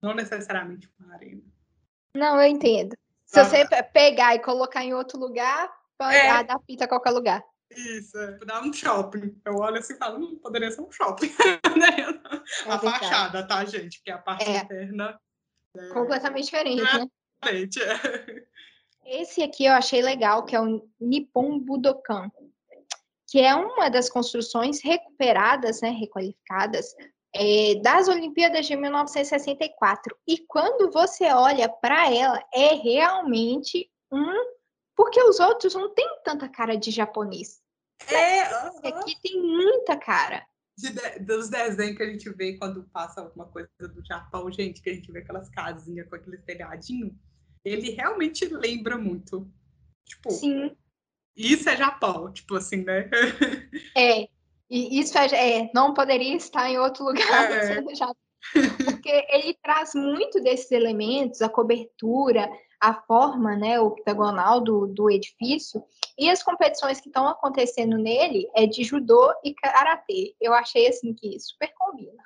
não 0.02 0.14
necessariamente 0.14 0.90
uma 0.98 1.14
arena. 1.14 1.42
Não, 2.14 2.40
eu 2.40 2.46
entendo. 2.46 2.96
Se 3.24 3.40
ah, 3.40 3.44
você 3.44 3.66
pegar 3.84 4.34
e 4.34 4.40
colocar 4.40 4.84
em 4.84 4.92
outro 4.92 5.18
lugar, 5.18 5.72
pode 5.96 6.16
é. 6.16 6.28
adaptar 6.30 6.84
a 6.84 6.88
qualquer 6.88 7.10
lugar. 7.10 7.42
Isso, 7.70 8.18
é. 8.18 8.38
Dá 8.44 8.60
um 8.60 8.72
shopping. 8.72 9.40
Eu 9.44 9.56
olho 9.56 9.78
assim 9.78 9.94
e 9.94 9.96
falo, 9.96 10.18
hum, 10.18 10.38
poderia 10.38 10.70
ser 10.70 10.82
um 10.82 10.92
shopping. 10.92 11.28
Né? 11.78 11.96
é 12.66 12.70
a 12.70 12.78
fachada, 12.78 13.46
tá, 13.46 13.64
gente? 13.64 13.98
Porque 13.98 14.10
a 14.10 14.18
parte 14.18 14.44
é. 14.44 14.58
interna. 14.58 15.18
É... 15.76 15.88
Completamente 15.88 16.44
diferente, 16.44 16.82
né? 16.82 17.06
Diferente, 17.42 17.82
é. 17.82 18.44
Esse 19.04 19.42
aqui 19.42 19.64
eu 19.64 19.72
achei 19.72 20.02
legal, 20.02 20.44
que 20.44 20.54
é 20.54 20.60
o 20.60 20.86
Nippon 21.00 21.58
Budokan 21.58 22.30
que 23.32 23.40
é 23.40 23.54
uma 23.54 23.88
das 23.88 24.10
construções 24.10 24.82
recuperadas, 24.82 25.80
né, 25.80 25.88
requalificadas, 25.88 26.94
é, 27.34 27.76
das 27.76 28.06
Olimpíadas 28.06 28.66
de 28.66 28.76
1964. 28.76 30.14
E 30.28 30.44
quando 30.46 30.90
você 30.90 31.32
olha 31.32 31.66
para 31.66 32.12
ela, 32.12 32.38
é 32.52 32.74
realmente 32.74 33.90
um. 34.12 34.52
Porque 34.94 35.18
os 35.22 35.40
outros 35.40 35.74
não 35.74 35.94
têm 35.94 36.06
tanta 36.22 36.46
cara 36.46 36.76
de 36.76 36.90
japonês. 36.90 37.62
É, 38.06 38.42
uh 38.42 38.82
-huh. 38.82 38.88
aqui 38.88 39.18
tem 39.22 39.40
muita 39.40 39.96
cara. 39.96 40.46
De, 40.76 40.90
dos 41.20 41.48
desenhos 41.48 41.96
que 41.96 42.02
a 42.02 42.10
gente 42.10 42.28
vê 42.34 42.58
quando 42.58 42.84
passa 42.92 43.22
alguma 43.22 43.46
coisa 43.46 43.70
do 43.80 44.04
Japão, 44.04 44.52
gente, 44.52 44.82
que 44.82 44.90
a 44.90 44.94
gente 44.94 45.10
vê 45.10 45.20
aquelas 45.20 45.48
casinhas 45.48 46.06
com 46.06 46.16
aquele 46.16 46.36
telhadinho, 46.36 47.18
ele 47.64 47.92
realmente 47.92 48.44
lembra 48.44 48.98
muito. 48.98 49.50
Tipo, 50.06 50.30
Sim. 50.32 50.76
Isso 51.36 51.68
é 51.68 51.76
Japão, 51.76 52.32
tipo 52.32 52.56
assim, 52.56 52.84
né? 52.84 53.08
É, 53.96 54.28
e 54.70 55.00
isso 55.00 55.16
é, 55.18 55.60
é 55.60 55.70
não 55.74 55.92
poderia 55.94 56.34
estar 56.36 56.70
em 56.70 56.78
outro 56.78 57.04
lugar 57.04 57.50
é. 57.52 57.82
Porque 58.84 59.26
ele 59.30 59.54
traz 59.62 59.94
muito 59.94 60.42
desses 60.42 60.70
elementos, 60.72 61.42
a 61.42 61.48
cobertura, 61.48 62.50
a 62.80 62.94
forma, 63.02 63.54
né, 63.56 63.78
octagonal 63.78 64.60
do, 64.60 64.86
do 64.88 65.08
edifício, 65.08 65.84
e 66.18 66.28
as 66.28 66.42
competições 66.42 67.00
que 67.00 67.08
estão 67.08 67.28
acontecendo 67.28 67.96
nele 67.96 68.48
é 68.56 68.66
de 68.66 68.82
judô 68.82 69.32
e 69.44 69.54
karatê. 69.54 70.34
Eu 70.40 70.52
achei 70.52 70.88
assim 70.88 71.14
que 71.14 71.38
super 71.38 71.72
combina. 71.74 72.22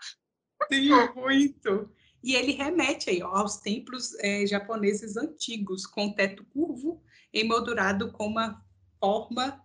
Sim, 0.72 0.90
muito. 1.14 1.90
E 2.24 2.34
ele 2.34 2.52
remete 2.52 3.10
aí 3.10 3.22
ó, 3.22 3.28
aos 3.28 3.58
templos 3.58 4.14
é, 4.20 4.46
japoneses 4.46 5.16
antigos, 5.16 5.86
com 5.86 6.12
teto 6.12 6.44
curvo, 6.46 7.02
emoldurado 7.32 8.10
com 8.12 8.26
uma 8.26 8.64
forma 9.06 9.64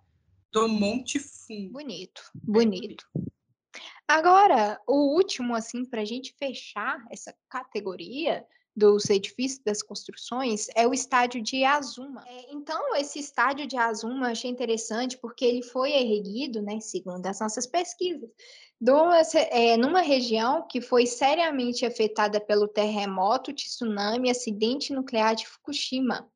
do 0.51 0.67
Monte 0.67 1.17
Fundo. 1.17 1.71
Bonito, 1.71 2.21
bonito. 2.35 3.03
Agora, 4.07 4.79
o 4.87 5.15
último, 5.15 5.55
assim, 5.55 5.83
para 5.83 6.01
a 6.01 6.05
gente 6.05 6.35
fechar 6.37 7.03
essa 7.09 7.33
categoria 7.49 8.45
dos 8.75 9.09
edifícios, 9.09 9.63
das 9.63 9.81
construções, 9.81 10.67
é 10.75 10.87
o 10.87 10.93
estádio 10.93 11.41
de 11.41 11.63
Azuma. 11.63 12.23
É, 12.27 12.53
então, 12.53 12.95
esse 12.95 13.17
estádio 13.17 13.65
de 13.65 13.77
Azuma 13.77 14.27
eu 14.27 14.31
achei 14.31 14.51
interessante 14.51 15.17
porque 15.17 15.43
ele 15.43 15.63
foi 15.63 15.91
erguido, 15.91 16.61
né, 16.61 16.79
segundo 16.79 17.25
as 17.25 17.39
nossas 17.39 17.65
pesquisas, 17.65 18.29
numa, 18.79 19.21
é, 19.49 19.75
numa 19.75 20.01
região 20.01 20.67
que 20.67 20.81
foi 20.81 21.07
seriamente 21.07 21.83
afetada 21.83 22.39
pelo 22.39 22.67
terremoto, 22.67 23.51
tsunami 23.51 24.27
e 24.27 24.31
acidente 24.31 24.93
nuclear 24.93 25.33
de 25.33 25.47
Fukushima. 25.47 26.31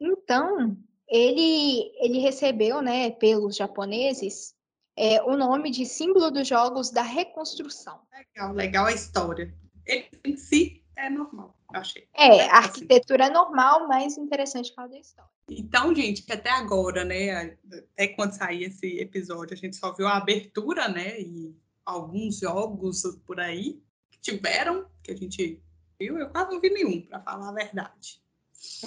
Então, 0.00 0.76
ele, 1.14 1.92
ele 2.00 2.18
recebeu, 2.18 2.82
né, 2.82 3.10
pelos 3.12 3.54
japoneses, 3.54 4.52
é, 4.96 5.22
o 5.22 5.36
nome 5.36 5.70
de 5.70 5.86
símbolo 5.86 6.28
dos 6.28 6.48
Jogos 6.48 6.90
da 6.90 7.02
Reconstrução. 7.02 8.00
Legal, 8.12 8.52
legal 8.52 8.86
a 8.86 8.92
história. 8.92 9.54
Ele 9.86 10.08
em 10.24 10.36
si 10.36 10.82
é 10.96 11.08
normal, 11.08 11.56
achei. 11.72 12.08
É, 12.14 12.48
a 12.48 12.58
assim. 12.58 12.68
arquitetura 12.68 13.26
é 13.26 13.30
normal, 13.30 13.86
mas 13.86 14.18
interessante 14.18 14.74
falar 14.74 14.88
da 14.88 14.98
história. 14.98 15.30
Então, 15.48 15.94
gente, 15.94 16.22
que 16.22 16.32
até 16.32 16.50
agora, 16.50 17.04
né, 17.04 17.56
até 17.92 18.08
quando 18.08 18.32
sair 18.32 18.64
esse 18.64 18.98
episódio, 18.98 19.54
a 19.54 19.56
gente 19.56 19.76
só 19.76 19.92
viu 19.92 20.08
a 20.08 20.16
abertura, 20.16 20.88
né, 20.88 21.20
e 21.20 21.54
alguns 21.86 22.40
jogos 22.40 23.02
por 23.24 23.38
aí 23.38 23.80
que 24.10 24.18
tiveram, 24.20 24.86
que 25.00 25.12
a 25.12 25.16
gente 25.16 25.62
viu, 25.96 26.18
eu 26.18 26.30
quase 26.30 26.50
não 26.50 26.60
vi 26.60 26.70
nenhum, 26.70 27.02
para 27.02 27.20
falar 27.20 27.50
a 27.50 27.52
verdade. 27.52 28.23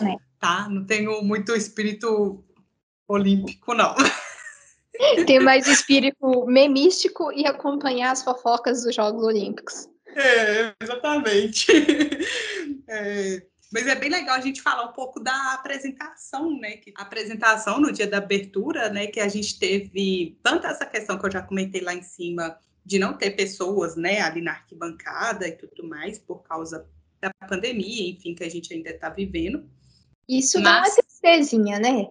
É. 0.02 0.16
Tá? 0.40 0.68
Não 0.70 0.86
tenho 0.86 1.22
muito 1.22 1.56
espírito 1.56 2.44
olímpico, 3.08 3.74
não. 3.74 3.96
Tem 5.28 5.40
mais 5.40 5.68
espírito 5.68 6.46
memístico 6.48 7.32
e 7.32 7.46
acompanhar 7.46 8.12
as 8.12 8.24
fofocas 8.24 8.84
dos 8.84 8.96
Jogos 8.96 9.24
Olímpicos. 9.24 9.88
É, 10.08 10.74
exatamente. 10.82 11.68
É, 12.90 13.44
mas 13.72 13.86
é 13.86 13.96
bem 13.96 14.10
legal 14.10 14.36
a 14.36 14.40
gente 14.40 14.62
falar 14.62 14.86
um 14.86 14.94
pouco 14.94 15.20
da 15.20 15.54
apresentação, 15.54 16.58
né? 16.58 16.80
A 16.96 17.02
apresentação 17.02 17.82
no 17.82 17.92
dia 17.92 18.08
da 18.08 18.18
abertura, 18.18 18.88
né? 18.88 19.08
Que 19.08 19.20
a 19.20 19.28
gente 19.28 19.60
teve 19.60 20.38
tanto 20.42 20.66
essa 20.68 20.86
questão 20.86 21.20
que 21.20 21.26
eu 21.26 21.32
já 21.32 21.42
comentei 21.42 21.82
lá 21.82 21.94
em 21.94 22.02
cima 22.02 22.58
de 22.86 22.98
não 22.98 23.12
ter 23.12 23.32
pessoas, 23.32 23.98
né, 23.98 24.22
ali 24.22 24.40
na 24.40 24.52
arquibancada 24.52 25.46
e 25.46 25.52
tudo 25.52 25.86
mais 25.86 26.18
por 26.18 26.42
causa 26.44 26.88
da 27.22 27.32
pandemia, 27.48 28.10
enfim, 28.12 28.36
que 28.36 28.44
a 28.44 28.50
gente 28.50 28.74
ainda 28.74 28.90
está 28.90 29.10
vivendo. 29.10 29.70
Isso 30.28 30.60
Mas, 30.60 30.66
dá 30.66 30.80
uma 30.80 30.96
tristezinha, 30.96 31.80
né? 31.80 32.10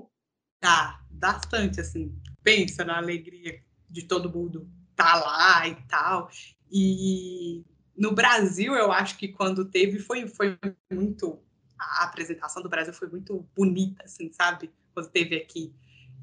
Dá, 0.62 1.00
bastante, 1.10 1.80
assim. 1.80 2.14
Pensa 2.42 2.84
na 2.84 2.96
alegria 2.96 3.60
de 3.88 4.02
todo 4.02 4.32
mundo 4.32 4.68
estar 4.90 5.20
tá 5.20 5.20
lá 5.20 5.68
e 5.68 5.74
tal. 5.88 6.30
E 6.70 7.64
no 7.96 8.12
Brasil, 8.12 8.74
eu 8.74 8.90
acho 8.92 9.16
que 9.16 9.28
quando 9.28 9.64
teve, 9.64 9.98
foi, 9.98 10.26
foi 10.26 10.58
muito. 10.92 11.40
A 11.78 12.04
apresentação 12.04 12.62
do 12.62 12.68
Brasil 12.68 12.92
foi 12.92 13.08
muito 13.08 13.46
bonita, 13.54 14.04
assim, 14.04 14.32
sabe? 14.32 14.70
Quando 14.94 15.10
teve 15.10 15.36
aqui. 15.36 15.74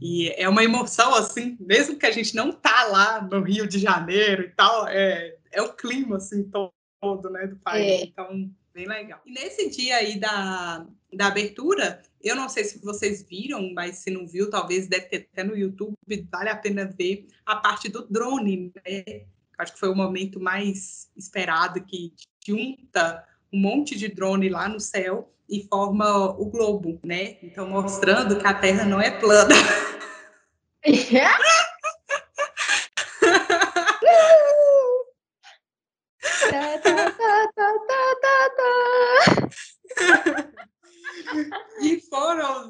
E 0.01 0.29
é 0.29 0.49
uma 0.49 0.63
emoção, 0.63 1.13
assim, 1.13 1.55
mesmo 1.59 1.97
que 1.97 2.05
a 2.05 2.11
gente 2.11 2.35
não 2.35 2.51
tá 2.51 2.85
lá 2.85 3.21
no 3.21 3.41
Rio 3.41 3.67
de 3.67 3.79
Janeiro 3.79 4.43
e 4.43 4.49
tal, 4.49 4.87
é, 4.87 5.37
é 5.51 5.61
o 5.61 5.73
clima, 5.73 6.17
assim, 6.17 6.49
todo, 6.49 7.29
né, 7.29 7.47
do 7.47 7.55
país. 7.57 8.01
É. 8.01 8.03
Então, 8.05 8.51
Bem 8.73 8.87
legal. 8.87 9.21
E 9.25 9.31
nesse 9.31 9.69
dia 9.69 9.97
aí 9.97 10.19
da, 10.19 10.85
da 11.13 11.27
abertura, 11.27 12.01
eu 12.21 12.35
não 12.35 12.49
sei 12.49 12.63
se 12.63 12.79
vocês 12.79 13.21
viram, 13.21 13.71
mas 13.73 13.97
se 13.97 14.09
não 14.09 14.27
viu, 14.27 14.49
talvez 14.49 14.87
deve 14.87 15.05
ter 15.05 15.29
até 15.31 15.43
no 15.43 15.55
YouTube, 15.55 15.95
vale 16.31 16.49
a 16.49 16.55
pena 16.55 16.85
ver 16.85 17.27
a 17.45 17.57
parte 17.57 17.87
do 17.87 18.07
drone, 18.07 18.71
né? 18.75 19.25
Acho 19.57 19.73
que 19.73 19.79
foi 19.79 19.89
o 19.89 19.95
momento 19.95 20.39
mais 20.39 21.11
esperado 21.15 21.83
que 21.83 22.13
junta 22.45 23.23
um 23.51 23.59
monte 23.59 23.95
de 23.95 24.07
drone 24.07 24.49
lá 24.49 24.67
no 24.67 24.79
céu 24.79 25.31
e 25.47 25.67
forma 25.67 26.31
o 26.31 26.45
globo, 26.45 26.99
né? 27.03 27.37
Então 27.43 27.69
mostrando 27.69 28.39
que 28.39 28.47
a 28.47 28.53
Terra 28.55 28.85
não 28.85 28.99
é 28.99 29.11
plana. 29.11 29.53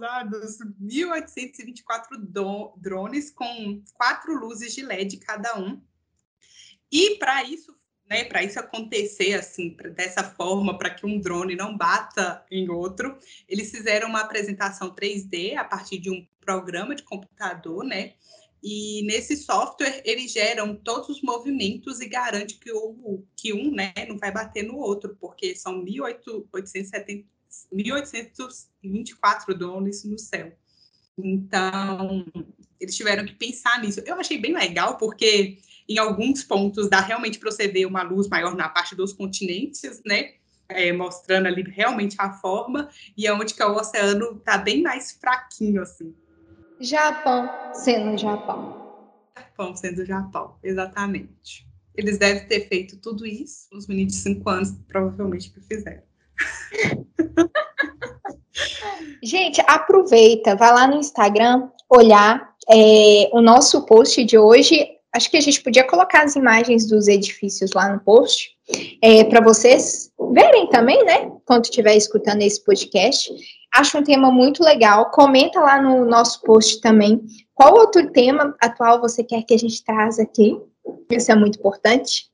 usados 0.03 0.57
1.824 0.81 2.73
drones 2.75 3.31
com 3.31 3.81
quatro 3.93 4.37
luzes 4.37 4.75
de 4.75 4.81
LED 4.81 5.17
cada 5.17 5.57
um. 5.57 5.81
E 6.91 7.15
para 7.17 7.41
isso, 7.43 7.73
né, 8.09 8.25
para 8.25 8.43
isso 8.43 8.59
acontecer 8.59 9.33
assim, 9.33 9.75
dessa 9.95 10.23
forma, 10.23 10.77
para 10.77 10.89
que 10.89 11.05
um 11.05 11.19
drone 11.19 11.55
não 11.55 11.77
bata 11.77 12.45
em 12.51 12.69
outro, 12.69 13.17
eles 13.47 13.71
fizeram 13.71 14.09
uma 14.09 14.19
apresentação 14.21 14.93
3D 14.93 15.55
a 15.55 15.63
partir 15.63 15.99
de 15.99 16.11
um 16.11 16.27
programa 16.41 16.93
de 16.93 17.03
computador, 17.03 17.85
né? 17.85 18.15
E 18.61 19.03
nesse 19.03 19.35
software, 19.35 20.01
eles 20.05 20.31
geram 20.31 20.75
todos 20.75 21.09
os 21.09 21.21
movimentos 21.21 21.99
e 21.99 22.07
garante 22.07 22.55
que, 22.55 22.71
o, 22.71 23.25
que 23.35 23.53
um 23.53 23.71
né, 23.71 23.93
não 24.07 24.17
vai 24.17 24.31
bater 24.31 24.63
no 24.63 24.77
outro, 24.77 25.17
porque 25.19 25.53
são 25.53 25.83
1.870 25.83 27.25
1.824 27.73 29.53
drones 29.57 30.03
no 30.03 30.17
céu. 30.17 30.53
Então, 31.17 32.25
eles 32.79 32.95
tiveram 32.95 33.25
que 33.25 33.35
pensar 33.35 33.81
nisso. 33.81 34.01
Eu 34.05 34.19
achei 34.19 34.37
bem 34.37 34.53
legal, 34.53 34.97
porque 34.97 35.57
em 35.87 35.97
alguns 35.97 36.43
pontos 36.43 36.89
dá 36.89 36.99
realmente 36.99 37.39
proceder 37.39 37.87
uma 37.87 38.03
luz 38.03 38.27
maior 38.27 38.55
na 38.55 38.69
parte 38.69 38.95
dos 38.95 39.13
continentes, 39.13 40.01
né? 40.05 40.33
É, 40.69 40.91
mostrando 40.91 41.47
ali 41.47 41.61
realmente 41.63 42.15
a 42.17 42.31
forma, 42.33 42.89
e 43.17 43.27
é 43.27 43.33
onde 43.33 43.53
que 43.53 43.61
o 43.61 43.75
oceano 43.75 44.37
está 44.37 44.57
bem 44.57 44.81
mais 44.81 45.11
fraquinho, 45.11 45.81
assim. 45.81 46.15
Japão 46.79 47.49
sendo 47.73 48.17
Japão. 48.17 48.81
Japão 49.37 49.75
sendo 49.75 50.05
Japão, 50.05 50.55
exatamente. 50.63 51.67
Eles 51.95 52.17
devem 52.17 52.47
ter 52.47 52.67
feito 52.67 52.97
tudo 52.97 53.25
isso, 53.25 53.67
os 53.71 53.87
meninos 53.87 54.13
de 54.13 54.19
5 54.19 54.49
anos 54.49 54.71
provavelmente 54.87 55.51
que 55.51 55.61
fizeram. 55.61 56.03
Gente, 59.23 59.61
aproveita, 59.67 60.55
vai 60.55 60.73
lá 60.73 60.87
no 60.87 60.97
Instagram 60.97 61.69
olhar 61.89 62.53
é, 62.69 63.29
o 63.31 63.41
nosso 63.41 63.85
post 63.85 64.23
de 64.23 64.37
hoje. 64.37 64.87
Acho 65.13 65.29
que 65.29 65.37
a 65.37 65.41
gente 65.41 65.61
podia 65.61 65.83
colocar 65.85 66.23
as 66.23 66.35
imagens 66.35 66.87
dos 66.87 67.07
edifícios 67.07 67.71
lá 67.73 67.93
no 67.93 67.99
post, 67.99 68.51
é, 69.01 69.23
para 69.23 69.41
vocês 69.41 70.11
verem 70.31 70.67
também, 70.69 71.03
né? 71.05 71.31
Quando 71.45 71.65
estiver 71.65 71.95
escutando 71.95 72.41
esse 72.41 72.63
podcast. 72.63 73.31
Acho 73.73 73.97
um 73.97 74.03
tema 74.03 74.31
muito 74.31 74.63
legal. 74.63 75.09
Comenta 75.11 75.59
lá 75.59 75.81
no 75.81 76.05
nosso 76.05 76.41
post 76.41 76.81
também. 76.81 77.21
Qual 77.53 77.75
outro 77.75 78.11
tema 78.11 78.55
atual 78.61 78.99
você 78.99 79.23
quer 79.23 79.43
que 79.43 79.53
a 79.53 79.57
gente 79.57 79.83
traz 79.83 80.19
aqui? 80.19 80.59
Isso 81.09 81.31
é 81.31 81.35
muito 81.35 81.59
importante. 81.59 82.32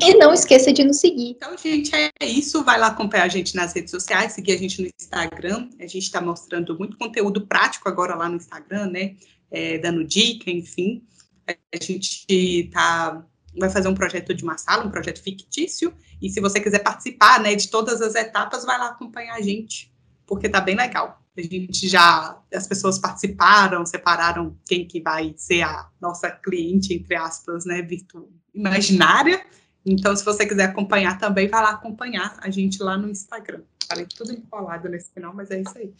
E 0.00 0.14
não 0.14 0.34
esqueça 0.34 0.72
de 0.72 0.82
nos 0.82 0.98
seguir. 0.98 1.30
Então, 1.30 1.56
gente, 1.56 1.94
é 1.94 2.10
isso. 2.26 2.64
Vai 2.64 2.78
lá 2.78 2.88
acompanhar 2.88 3.24
a 3.24 3.28
gente 3.28 3.54
nas 3.54 3.72
redes 3.72 3.90
sociais, 3.90 4.32
seguir 4.32 4.52
a 4.52 4.58
gente 4.58 4.82
no 4.82 4.88
Instagram. 5.00 5.68
A 5.78 5.86
gente 5.86 6.04
está 6.04 6.20
mostrando 6.20 6.76
muito 6.76 6.98
conteúdo 6.98 7.46
prático 7.46 7.88
agora 7.88 8.14
lá 8.16 8.28
no 8.28 8.36
Instagram, 8.36 8.86
né? 8.86 9.14
É, 9.50 9.78
dando 9.78 10.04
dica, 10.04 10.50
enfim. 10.50 11.04
A 11.46 11.82
gente 11.82 12.68
tá, 12.72 13.24
vai 13.56 13.70
fazer 13.70 13.86
um 13.88 13.94
projeto 13.94 14.34
de 14.34 14.42
uma 14.42 14.58
sala, 14.58 14.84
um 14.84 14.90
projeto 14.90 15.22
fictício. 15.22 15.94
E 16.20 16.28
se 16.30 16.40
você 16.40 16.60
quiser 16.60 16.80
participar 16.80 17.40
né, 17.40 17.54
de 17.54 17.68
todas 17.68 18.02
as 18.02 18.16
etapas, 18.16 18.64
vai 18.64 18.78
lá 18.78 18.88
acompanhar 18.88 19.36
a 19.36 19.40
gente, 19.40 19.92
porque 20.26 20.48
tá 20.48 20.60
bem 20.60 20.74
legal. 20.74 21.22
A 21.36 21.42
gente 21.42 21.86
já, 21.86 22.40
as 22.52 22.66
pessoas 22.66 22.98
participaram, 22.98 23.84
separaram 23.84 24.56
quem 24.66 24.86
que 24.86 25.00
vai 25.00 25.34
ser 25.36 25.62
a 25.62 25.88
nossa 26.00 26.30
cliente, 26.30 26.94
entre 26.94 27.14
aspas, 27.14 27.64
né, 27.66 27.82
virtual, 27.82 28.28
imaginária. 28.54 29.44
Então, 29.86 30.16
se 30.16 30.24
você 30.24 30.44
quiser 30.44 30.64
acompanhar 30.64 31.16
também, 31.16 31.46
vai 31.48 31.62
lá 31.62 31.70
acompanhar 31.70 32.36
a 32.42 32.50
gente 32.50 32.82
lá 32.82 32.98
no 32.98 33.08
Instagram. 33.08 33.60
Falei 33.88 34.04
tudo 34.04 34.32
enrolado 34.32 34.88
nesse 34.88 35.12
final, 35.12 35.32
mas 35.32 35.48
é 35.52 35.60
isso 35.60 35.78
aí. 35.78 35.94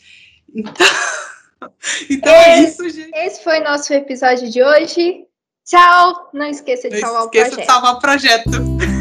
Então, 0.52 0.74
então 2.10 2.32
é, 2.32 2.58
é 2.58 2.62
isso, 2.64 2.88
gente. 2.88 3.16
Esse 3.16 3.44
foi 3.44 3.60
nosso 3.60 3.94
episódio 3.94 4.50
de 4.50 4.60
hoje. 4.60 5.24
Tchau! 5.64 6.30
Não 6.34 6.46
esqueça 6.46 6.90
de 6.90 7.00
Não 7.00 7.00
salvar 7.00 7.26
o 7.26 7.30
projeto. 7.30 7.54
Não 7.54 7.60
esqueça 7.60 7.60
de 7.60 7.66
salvar 7.66 7.94
o 7.94 7.98
projeto. 8.00 8.95